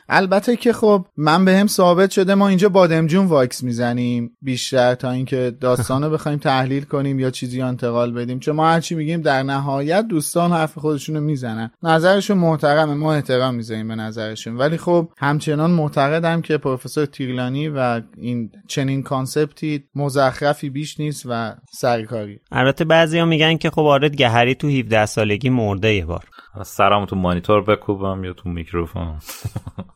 [0.10, 4.38] البته که خب من به هم ثابت شده ما اینجا بادمجون واکس می‌زنیم.
[4.42, 8.40] بیشتر تا اینکه داستان رو بخوایم تحلیل کنیم یا چیزی رو انتقال بدیم.
[8.40, 11.72] چون ما هرچی میگیم در نهایت دوستان حرف خودشونو می‌زنن.
[11.84, 14.58] نظرشون محترمه ما احترام می‌ذاریم به نظرشون.
[14.58, 21.26] ولی خب همچنان معتقدم که پروفسور تریلانی و این چنین concept ی مزخرفی بیش نیست
[21.30, 22.40] و سرکاری.
[22.52, 26.24] البته بعضیا میگن که خب آره دیگه هری تو 17 سالگی مرده یه بار.
[26.66, 29.20] سرم تو مانیتور بکوبم یا تو میکروفون؟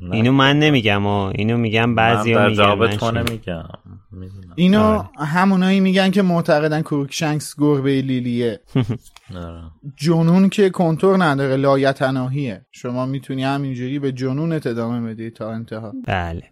[0.00, 0.14] نه.
[0.14, 3.10] اینو من نمیگم و اینو میگم من بعضیا در میگن جواب من تو.
[3.10, 3.64] نمیگم.
[4.12, 4.52] می‌دونم.
[4.56, 8.60] اینو همونایی میگن که معتقدن کروکشنکس گربه لیلیه.
[9.36, 9.62] آره.
[9.96, 12.66] جنون که کنتور نداره لایتناهیه.
[12.70, 15.92] شما می‌تونی همینجوری به جنونت ادامه بدی تا انتها.
[16.06, 16.42] بله.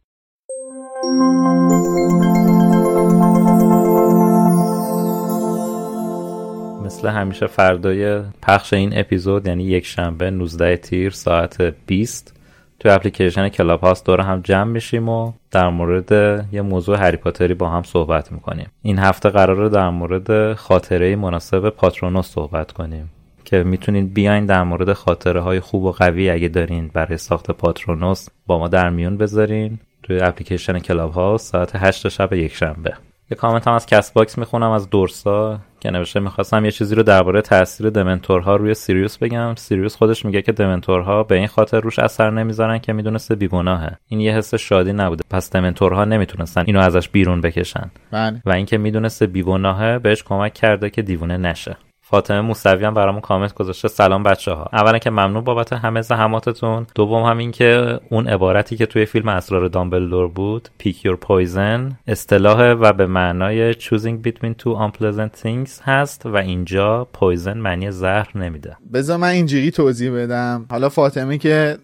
[6.84, 12.35] مثل همیشه فردای پخش این اپیزود یعنی یک شنبه 19 تیر ساعت 20
[12.80, 16.12] تو اپلیکیشن کلاب هاوس دور هم جمع میشیم و در مورد
[16.52, 18.66] یه موضوع هری پاتری با هم صحبت می‌کنیم.
[18.82, 23.10] این هفته قراره در مورد خاطره مناسب پاترونوس صحبت کنیم
[23.44, 28.28] که می‌تونید بیاین در مورد خاطره های خوب و قوی اگه دارین برای ساخت پاترونوس
[28.46, 32.92] با ما در میون بذارین توی اپلیکیشن کلاب هاوس ساعت 8 شب یک شنبه
[33.30, 35.58] یه کامنت هم از کست باکس می‌خونم از دورسا.
[35.86, 39.54] که نوشته می‌خواستم یه چیزی رو درباره تاثیر دمنتورها روی سیریوس بگم.
[39.54, 43.96] سیریوس خودش میگه که دمنتورها به این خاطر روش اثر نمی‌ذارن که می‌دونسته بیگناهه.
[44.08, 45.24] این یه حس شادی نبوده.
[45.30, 47.90] پس دمنتورها نمی‌تونستن اینو ازش بیرون بکشن.
[48.10, 48.42] بله.
[48.44, 51.76] و اینکه می‌دونسته بیگناهه بهش کمک کرده که دیوونه نشه.
[52.08, 53.88] فاطمه موسوی هم برامون کامنت گذاشته.
[53.88, 56.86] سلام بچه ها اولا که ممنون بابت همه زحماتتون.
[56.94, 61.94] دوم هم این که اون عبارتی که توی فیلم اسرار دامبلدور بود pick your poison
[62.06, 68.38] اصطلاح و به معنای choosing between two unpleasant things هست و اینجا poison معنی زهر
[68.38, 68.76] نمیده.
[68.92, 70.66] بذار من اینجوری توضیح بدم.
[70.70, 71.78] حالا فاطمه که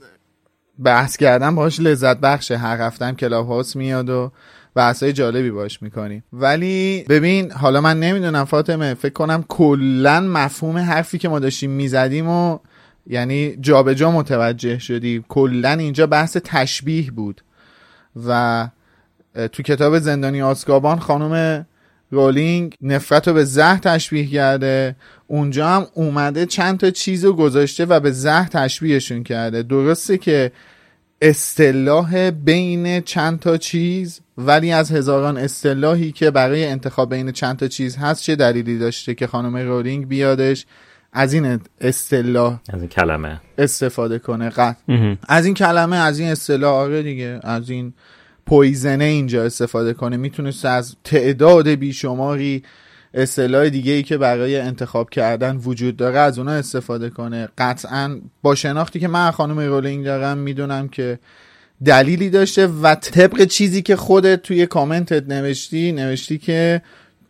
[0.85, 2.57] بحث کردم باش لذت بخشه.
[2.57, 4.33] هر هفتم کلاب هاوس میاد و
[4.75, 11.19] بحثای جالبی باش می‌کنیم ولی ببین حالا من نمی‌دونم فاطمه فکر کنم کلا مفهوم حرفی
[11.19, 12.59] که ما داشتیم می‌زدیم و
[13.07, 15.25] یعنی جابجا جا متوجه شدی.
[15.29, 17.43] کلا اینجا بحث تشبیه بود.
[18.27, 18.69] و
[19.53, 21.67] تو کتاب زندانی آسکابان خانم
[22.11, 24.97] رولینگ نفرت رو به زهر تشبیه کرده.
[25.27, 29.63] اونجا هم اومده چند تا چیز رو گذاشته و به زهر تشبیهشون کرده.
[29.63, 30.53] درسته که
[31.25, 37.69] اصطلاح بین چند تا چیز ولی از هزاران اصطلاحی که برای انتخاب بین چند تا
[37.69, 40.67] چیز هست چه دلیلی داشته که خانم رولینگ بیادش
[41.13, 45.15] از این اصطلاح از این کلمه؟ استفاده کنه؟ قطع.
[45.29, 47.93] از این کلمه از این اصطلاح آره دیگه از این
[48.47, 50.17] پویزنه اینجا استفاده کنه.
[50.17, 52.63] می‌تونست از تعداد بیشماری
[53.15, 57.49] اصطلاح دیگه ای که برای انتخاب کردن وجود داره از اونا استفاده کنه.
[57.59, 61.19] قطعا با شناختی که من خانم رولینگ دارم می‌دونم که
[61.85, 66.83] دلیلی داشته و طبق چیزی که خودت توی کامنتت نوشتی نوشتی که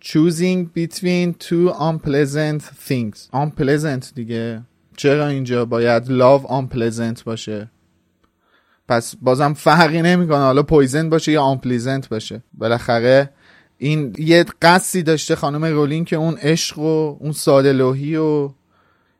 [0.05, 3.19] choosing between two unpleasant things.
[3.35, 4.61] unpleasant دیگه.
[4.97, 7.69] چرا اینجا باید love unpleasant باشه؟
[8.89, 10.39] پس بازم فرقی نمی‌کنه.
[10.39, 12.43] حالا poison باشه یا unpleasant باشه.
[12.55, 13.31] بالاخره
[13.83, 18.49] این یه قصدی داشته خانم رولینگ که اون عشق و اون ساده و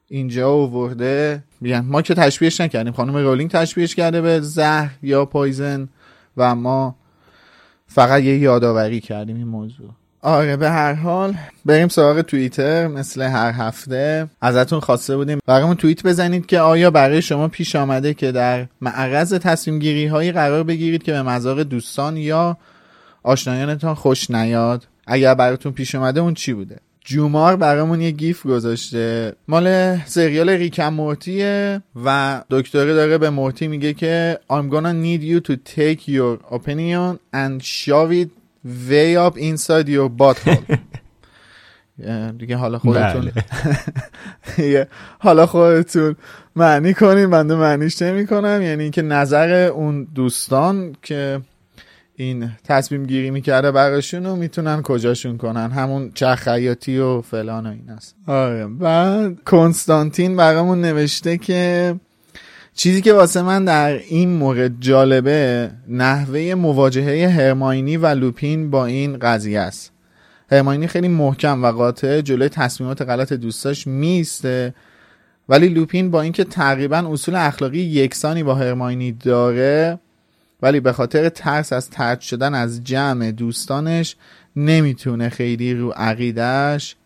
[0.09, 1.43] اینجا آورده.
[1.61, 2.93] میگن ما که تشبیهش نکردیم.
[2.93, 5.89] خانم رولینگ تشبیهش کرده به زهر یا poison
[6.37, 6.95] و ما
[7.87, 9.89] فقط یه یادآوری کردیم این موضوع.
[10.21, 11.35] آره به هر حال
[11.65, 14.29] بریم سراغ توییتر مثل هر هفته.
[14.41, 19.35] ازتون خواسته بودیم برامون توییت بزنید که آیا برای شما پیش آمده که در معرض
[19.35, 22.57] تصمیم گیری هایی قرار بگیرید که به مذاق دوستان یا
[23.23, 24.87] آشنایانتان خوش نیاد.
[25.07, 29.33] اگر براتون پیش اومده اون چی بوده؟ جومار برامون یه گیف گذاشته.
[29.49, 35.51] مال سریال ریکم مورتیه و دکتر داره به مورتی میگه که I'm gonna need you
[35.51, 38.29] to take your opinion and shove it
[38.65, 40.77] way up inside your butthole.
[42.39, 43.31] دیگه حالا خودتون
[45.19, 46.17] حالا خودتون
[46.57, 51.41] معنی کنیم بنده معنیش نمی کنم یعنی اینکه نظر اون دوستان که
[52.17, 55.71] این تصمیم گیری می‌کرده براشون رو می‌تونن کجاشون کنن.
[55.71, 58.17] همون چرخ خیاطی و فلان و این است.
[58.27, 61.95] آره بعد کنستانتین برامون نوشته که
[62.75, 69.19] چیزی که واسه من در این مورد جالبه نحوه مواجهه هرماینی و لوپین با این
[69.19, 69.93] قضیه است.
[70.51, 74.75] هرماینی خیلی محکم و قاطع جلوی تصمیمات غلط دوستاش میسته
[75.49, 79.99] ولی لوپین با اینکه تقریبا اصول اخلاقی یکسانی با هرماینی داره
[80.63, 84.17] ولی به خاطر ترس از طرد شدن از جمع دوستانش
[84.57, 86.97] نمی‌تونه خیلی رو عقیدهش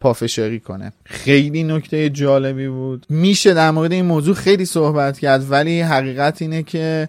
[0.00, 0.92] پافشاری کنه.
[1.04, 3.06] خیلی نکته جالبی بود.
[3.08, 7.08] میشه در مورد این موضوع خیلی صحبت کرد ولی حقیقت اینه که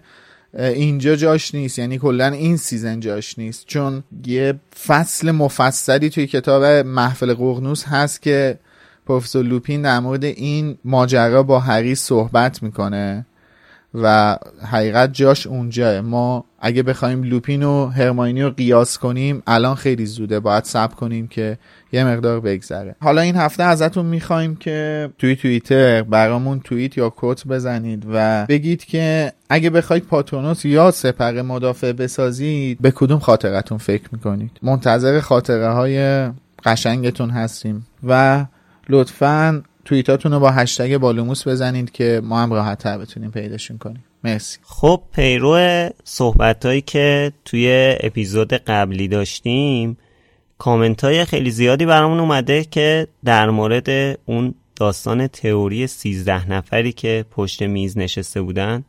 [0.54, 1.78] اینجا جاش نیست.
[1.78, 3.66] یعنی کلا این season جاش نیست.
[3.66, 4.54] چون یه
[4.86, 8.58] فصل مفصلی توی کتاب محفل ققنوس هست که
[9.06, 13.26] پروفسور لوپین در مورد این ماجرا با هری صحبت می‌کنه.
[13.94, 14.36] و
[14.70, 20.40] حقیقت جاش اونجاه ما اگه بخوایم لوپین و هرماینی رو قیاس کنیم الان خیلی زوده.
[20.40, 21.58] باید سب کنیم که
[21.92, 22.96] یه مقدار بگذره.
[23.00, 28.84] حالا این هفته ازتون می‌خوایم که توی توییتر برامون توییت یا کوت بزنید و بگید
[28.84, 35.68] که اگه بخواید پاترونوس یا سپر مدافع بسازید به کدوم خاطرتون فکر می‌کنید؟ منتظر خاطره
[35.68, 36.28] های
[36.64, 37.86] قشنگتون هستیم.
[38.04, 38.44] و
[38.88, 44.04] لطفا توییتاتون رو با هشتگ بالوموس بزنید که ما هم راحت تر بتونیم پیداشون کنیم.
[44.24, 44.58] مرسی.
[44.62, 49.98] خب پیرو صحبت هایی که توی اپیزود قبلی داشتیم
[50.58, 57.24] کامنت های خیلی زیادی برامون اومده که در مورد اون داستان تئوری سیزده نفری که
[57.30, 58.84] پشت میز نشسته بودن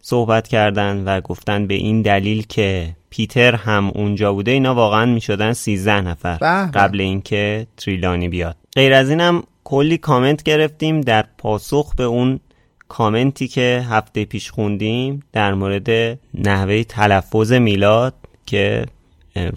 [0.00, 5.20] صحبت کردن و گفتن به این دلیل که پیتر هم اونجا بوده اینا واقعا می
[5.20, 6.36] شدن سیزده نفر
[6.74, 8.56] قبل اینکه تریلانی بیاد.
[8.76, 12.40] غیر از اینم کلی کامنت گرفتیم در پاسخ به اون
[12.88, 18.14] کامنتی که هفته پیش خوندیم در مورد نحوه تلفظ میلاد
[18.46, 18.86] که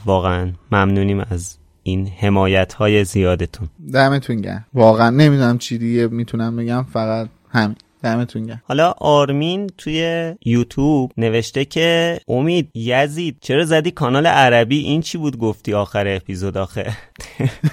[0.06, 3.70] واقعا ممنونیم از این حمایت های زیادتون.
[3.94, 4.66] دمتون گرم.
[4.74, 7.76] واقعا نمی‌دونم چی دیگه می‌تونم بگم فقط همین.
[8.04, 8.62] دمتون گرم.
[8.66, 15.38] حالا آرمین توی یوتیوب نوشته که امید یزید چرا زدی کانال عربی؟ این چی بود
[15.38, 16.92] گفتی آخر اپیزود آخه؟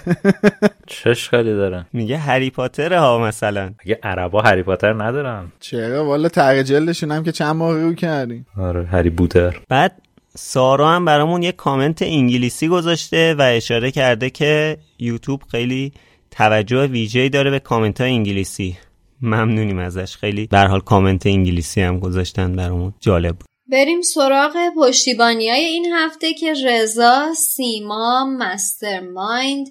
[0.87, 1.87] چه اشکالی داره.
[1.93, 3.73] میگه هری پاتر ها مثلا.
[3.79, 5.53] اگه عربا هری پاتر ندارن.
[5.61, 8.47] چرا؟ والا تغییر جلدشون هم که چند ماه رو کردیم.
[8.59, 10.03] آره هری بوتر بعد
[10.37, 15.93] سارا هم برامون یه کامنت انگلیسی گذاشته و اشاره کرده که یوتیوب خیلی
[16.31, 18.77] توجه ویژه‌ای داره به کامنت های انگلیسی.
[19.23, 20.17] ممنونیم ازش.
[20.17, 22.95] خیلی به حال کامنت انگلیسی هم گذاشتن برامون.
[23.01, 23.47] جالب بود.
[23.71, 29.67] بریم سراغ پشتیبانی های این هفته که رضا، سیما، مستر مایند،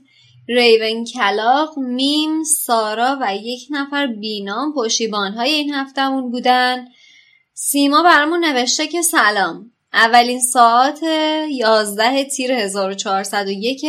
[0.49, 6.85] Ravenclaw، میم، سارا و یک نفر بینام پشتیبان های این هفتهمون بودن.
[7.53, 9.71] سیما برامون نوشته که سلام.
[9.93, 10.99] اولین ساعت
[11.51, 13.85] 11 تیر 1401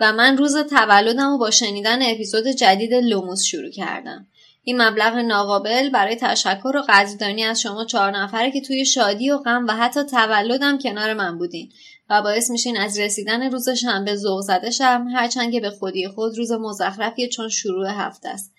[0.00, 4.26] و من روز تولدم رو با شنیدن اپیزود جدید لوموس شروع کردم.
[4.68, 9.38] این مبلغ ناقابل برای تشکر و قدردانی از شما چهار نفره که توی شادی و
[9.38, 11.72] غم و حتی تولدم کنار من بودین
[12.10, 16.38] و باعث میشین از رسیدن روز شنبه ذوق زده شم هرچند که به خودی خود
[16.38, 18.52] روز مزخرفیه چون شروع هفته است.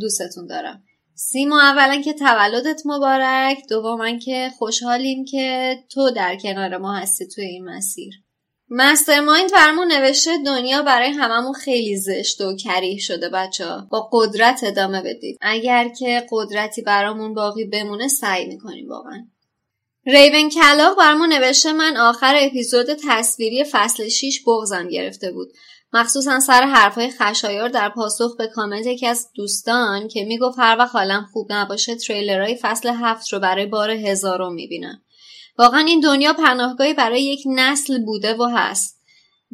[0.00, 0.82] دوستتون دارم.
[1.14, 7.44] سیما اولا که تولدت مبارک دوما که خوشحالیم که تو در کنار ما هستی توی
[7.44, 8.14] این مسیر.
[8.72, 13.86] مسترمایند فرمون نوشته دنیا برای هممون خیلی زشت و کریه شده بچه ها.
[13.90, 15.38] با قدرت ادامه بدید.
[15.40, 19.26] اگر که قدرتی برامون باقی بمونه سعی می‌کنیم واقعا.
[20.06, 25.48] ریون کلاق برامون نوشته من آخر اپیزود تصویری فصل 6 بغزم گرفته بود.
[25.92, 30.94] مخصوصا سر حرفهای خشایار در پاسخ به کامنت یکی از دوستان که می‌گفت هر وقت
[30.94, 35.02] حالم خوب نباشه تریلرهای فصل هفت رو برای بار هزارم می‌بینم.
[35.60, 39.00] واقعا این دنیا پناهگاهی برای یک نسل بوده و هست.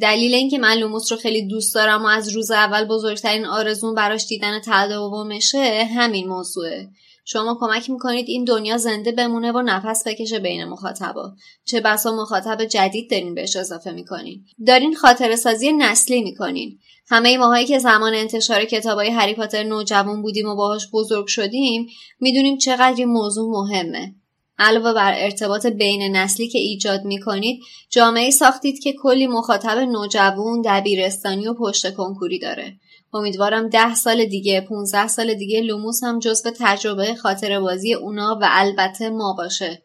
[0.01, 4.27] دلیل اینکه من لوموس رو خیلی دوست دارم و از روز اول بزرگترین آرزون براش
[4.27, 6.89] دیدن دومشه همین موضوعه.
[7.25, 11.33] شما کمک می‌کنید این دنیا زنده بمونه و نفس بکشه بین مخاطبا.
[11.65, 14.45] چه بسا مخاطب جدید دارین بهش اضافه می‌کنین.
[14.67, 16.79] دارین خاطر سازی نسلی می‌کنین.
[17.09, 21.87] همه ماهایی که زمان انتشار کتابای هری پاتر نوجوان بودیم و باهاش بزرگ شدیم
[22.21, 24.15] می‌دونیم چقدر این موضوع مهمه.
[24.59, 27.61] علاوه بر ارتباط بین نسلی که ایجاد می کنید
[27.91, 32.77] جامعه ساختید که کلی مخاطب نوجوان دبیرستانی و پشت کنکوری داره.
[33.15, 38.49] امیدوارم ده سال دیگه 15 سال دیگه لوموس هم جزو تجربه خاطره بازی اونا و
[38.51, 39.83] البته ما باشه.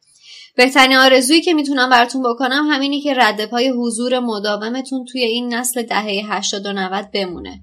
[0.56, 5.82] بهترین آرزویی که می‌تونم براتون بکنم همینه که رد پای حضور مداومتون توی این نسل
[5.82, 7.62] دهه 80 و 90 بمونه.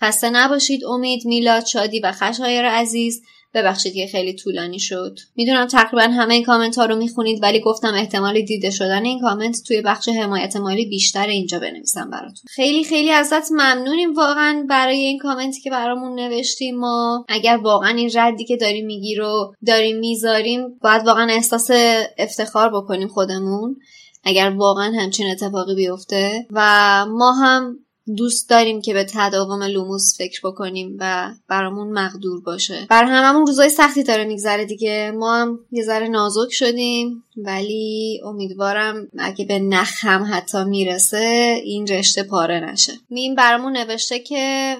[0.00, 3.22] خسته نباشید امید میلاد شادی و خشایار عزیز.
[3.54, 5.18] ببخشید که خیلی طولانی شد.
[5.36, 9.56] می‌دونم تقریبا همه این کامنت ها رو می‌خونید ولی گفتم احتمال دیده شدن این کامنت
[9.66, 12.44] توی بخش حمایت مالی بیشتر اینجا بنویسم براتون.
[12.48, 18.10] خیلی خیلی ازت ممنونیم واقعا برای این کامنتی که برامون نوشتی ما اگر واقعا این
[18.14, 21.70] ردی که داریم میگی رو داریم می‌ذاریم باید واقعا احساس
[22.18, 23.76] افتخار بکنیم خودمون
[24.24, 26.46] اگر واقعا همچین اتفاقی بیفته.
[26.50, 26.60] و
[27.08, 27.78] ما هم
[28.16, 32.86] دوست داریم که به تداوم لوموس فکر بکنیم و برامون مقدور باشه.
[32.90, 35.12] بر هممون روزای سختی داره میگذره دیگه.
[35.18, 41.86] ما هم یه ذره نازک شدیم ولی امیدوارم اگه به نخ هم حتی می‌رسه این
[41.86, 42.92] رشته پاره نشه.
[43.10, 44.76] میم برامون نوشته که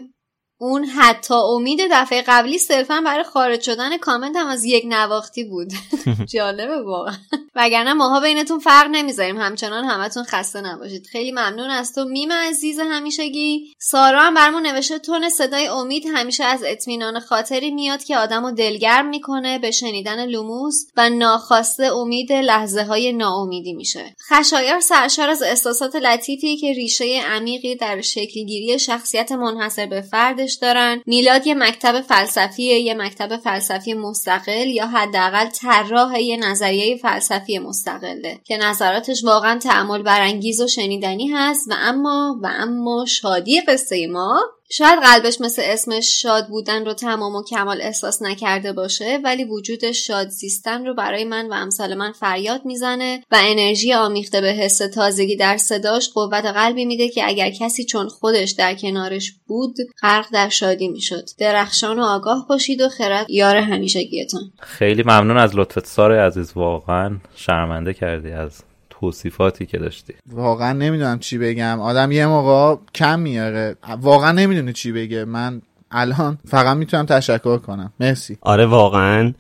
[0.59, 5.69] اون حتی امید دفعه قبلی صرفا برای خارج شدن کامنتم از یکنواختی بود.
[6.35, 7.15] جالبه واقعا.
[7.55, 9.39] وگرنه ماها بینتون فرق نمی‌ذاریم.
[9.39, 11.07] همچنان همتون خسته نباشید.
[11.07, 12.05] خیلی ممنون از تو.
[12.05, 13.73] میم عزیز همیشگی.
[13.79, 19.09] سارا هم برمون نوشته تن صدای امید همیشه از اطمینان خاطری میاد که آدمو دلگرم
[19.09, 24.17] می‌کنه به شنیدن لوموس و ناخواسته امید لحظه های ناامیدی میشه.
[24.31, 31.03] خشایار سرشار از احساسات لطیفی که ریشه عمیقی در شکلگیری شخصیت منحصر به فرد دارن.
[31.07, 38.41] میلاد یه مکتب فلسفی یه مکتب فلسفی مستقل یا حداقل طراح یه نظریه فلسفی مستقله
[38.45, 41.69] که نظراتش واقعا تأمل برانگیز و شنیدنی هست.
[41.71, 44.41] و اما و اما شادی قصه ما
[44.71, 49.93] شاید قلبش مثل اسمش شاد بودن رو تمام و کمال احساس نکرده باشه ولی وجود
[49.93, 54.79] شاد زیستن رو برای من و امثال من فریاد می‌زنه و انرژی آمیخته به حس
[54.79, 60.27] تازگی در صداش قوت قلبی میده که اگر کسی چون خودش در کنارش بود غرق
[60.33, 61.25] در شادی می‌شد.
[61.39, 64.53] درخشان و آگاه باشید و خرد یار همیشگیتان.
[64.61, 68.63] خیلی ممنون از لطفت ساره عزیز واقعا شرمنده کردی از
[69.01, 70.15] توصیفاتی که داشتی.
[70.33, 71.81] واقعا نمی‌دونم چی بگم.
[71.81, 73.77] آدم یه موقع کم میاره.
[74.01, 75.25] واقعا نمی‌دونه چی بگه.
[75.25, 77.93] من الان فقط می‌تونم تشکر کنم.
[78.01, 78.39] مرسی.
[78.41, 79.33] آره واقعا.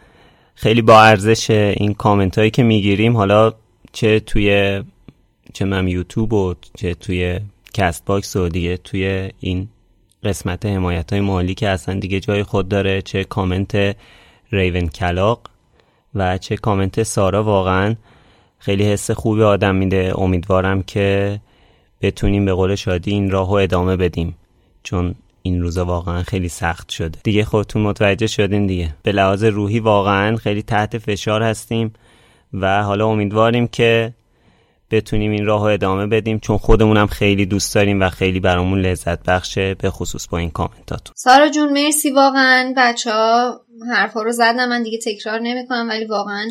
[0.55, 3.53] خیلی با ارزش این کامنت هایی که می‌گیریم حالا
[3.93, 4.83] چه توی
[5.53, 7.41] چه من یوتیوب و چه توی
[7.75, 9.69] Castbox و دیگه توی این
[10.25, 13.97] قسمت حمایت های مالی که اصلا دیگه جای خود داره چه کامنت
[14.53, 15.41] Ravenclaw
[16.15, 17.95] و چه کامنت سارا واقعا
[18.59, 20.13] خیلی حس خوبی آدم میده.
[20.17, 21.41] امیدوارم که
[22.01, 24.37] بتونیم به قول شادی این راه ادامه بدیم.
[24.83, 27.19] چون این روزا واقعا خیلی سخت شده.
[27.23, 28.95] دیگه خودتون متوجه شدین دیگه.
[29.03, 31.93] به لحاظ روحی واقعا خیلی تحت فشار هستیم
[32.53, 34.15] و حالا امیدواریم که
[34.91, 36.39] بتونیم این راه ادامه بدیم.
[36.39, 41.13] چون خودمونم خیلی دوست داریم و خیلی برامون لذت بخشه به خصوص با این کامنتاتون.
[41.17, 42.75] سارا جون مرسی واقعا.
[42.77, 43.61] بچه ها
[43.95, 46.47] حرفا رو زدم من دیگه تکرار نمی‌کنم ولی واقعا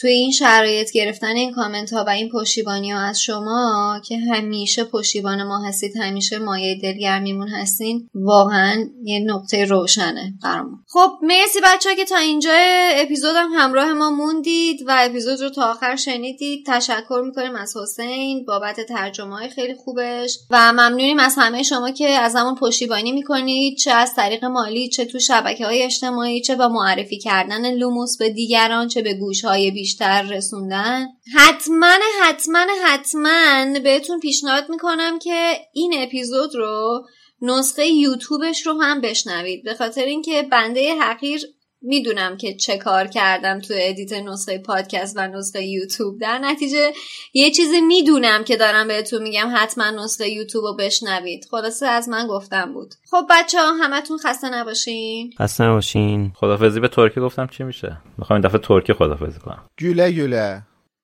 [0.00, 4.84] توی این شرایط گرفتن این کامنت ها و این پشتیبانی ها از شما که همیشه
[4.84, 10.78] پشتیبان ما هستید همیشه مایه دلگرمیمون هستین واقعا یه نقطه روشنه برامون.
[10.88, 12.52] خب مرسی بچه که تا اینجا
[12.94, 16.66] اپیزودم همراه ما موندید و اپیزود رو تا آخر شنیدید.
[16.66, 22.08] تشکر می‌کنیم از حسین بابت ترجمه های خیلی خوبش و ممنونیم از همه شما که
[22.08, 26.68] از همون پشتیبانی می‌کنید چه از طریق مالی چه تو شبکه های اجتماعی چه با
[26.68, 31.06] معرفی کردن لوموس به دیگران چه به گوش های بیشتر رسوندن.
[31.34, 37.06] حتما حتما حتما بهتون پیشنهاد می‌کنم که این اپیزود رو
[37.42, 39.64] نسخه یوتیوبش رو هم بشنوید.
[39.64, 41.40] به خاطر اینکه بنده حقیر
[41.86, 46.20] می‌دونم که چه کار کردم تو edit نسخه پادکست و نسخه یوتیوب.
[46.20, 46.92] در نتیجه
[47.34, 51.46] یه چیزی می‌دونم که دارم بهتون میگم حتما نسخه یوتیوب رو بشنوید.
[51.50, 52.94] خلاصه از من گفتن بود.
[53.10, 55.32] خب بچه ها همتون خسته نباشین.
[55.38, 56.32] خسته نباشین.
[56.34, 59.68] خدافظی به ترکی گفتم چی میشه؟ می‌خوام این دفعه ترکی خدافظی کنم.
[59.80, 60.62] güle güle.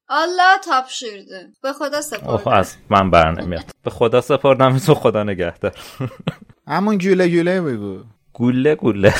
[0.09, 3.65] الله تاپ شیرده به خدا سپردم از من بر نمیاد.
[3.85, 5.73] به خدا سپردم تو خدا نگهدار.
[6.67, 7.99] همون گوله گوله بگو.
[8.33, 9.15] گوله گوله.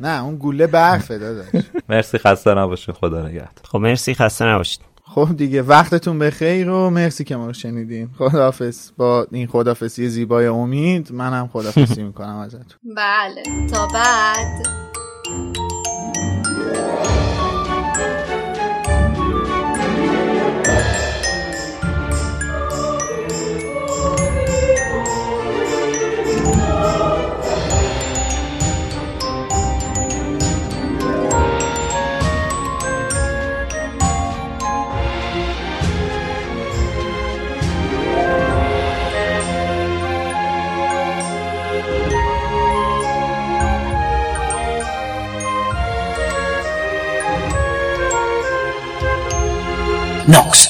[0.00, 1.46] نه اون گوله برفه داداش.
[1.88, 3.50] مرسی خسته نباشید خدا نگهدار.
[3.64, 4.80] خب مرسی خسته نباشید.
[5.04, 8.10] خب دیگه وقتتون به خیر و مرسی که ما رو شنیدین.
[8.18, 8.90] خداحافظ.
[8.96, 12.78] با این خدافزی زیبای امید منم خدافزی می‌کنم ازتون.
[12.96, 14.66] بله تا بعد.
[50.30, 50.69] Knox.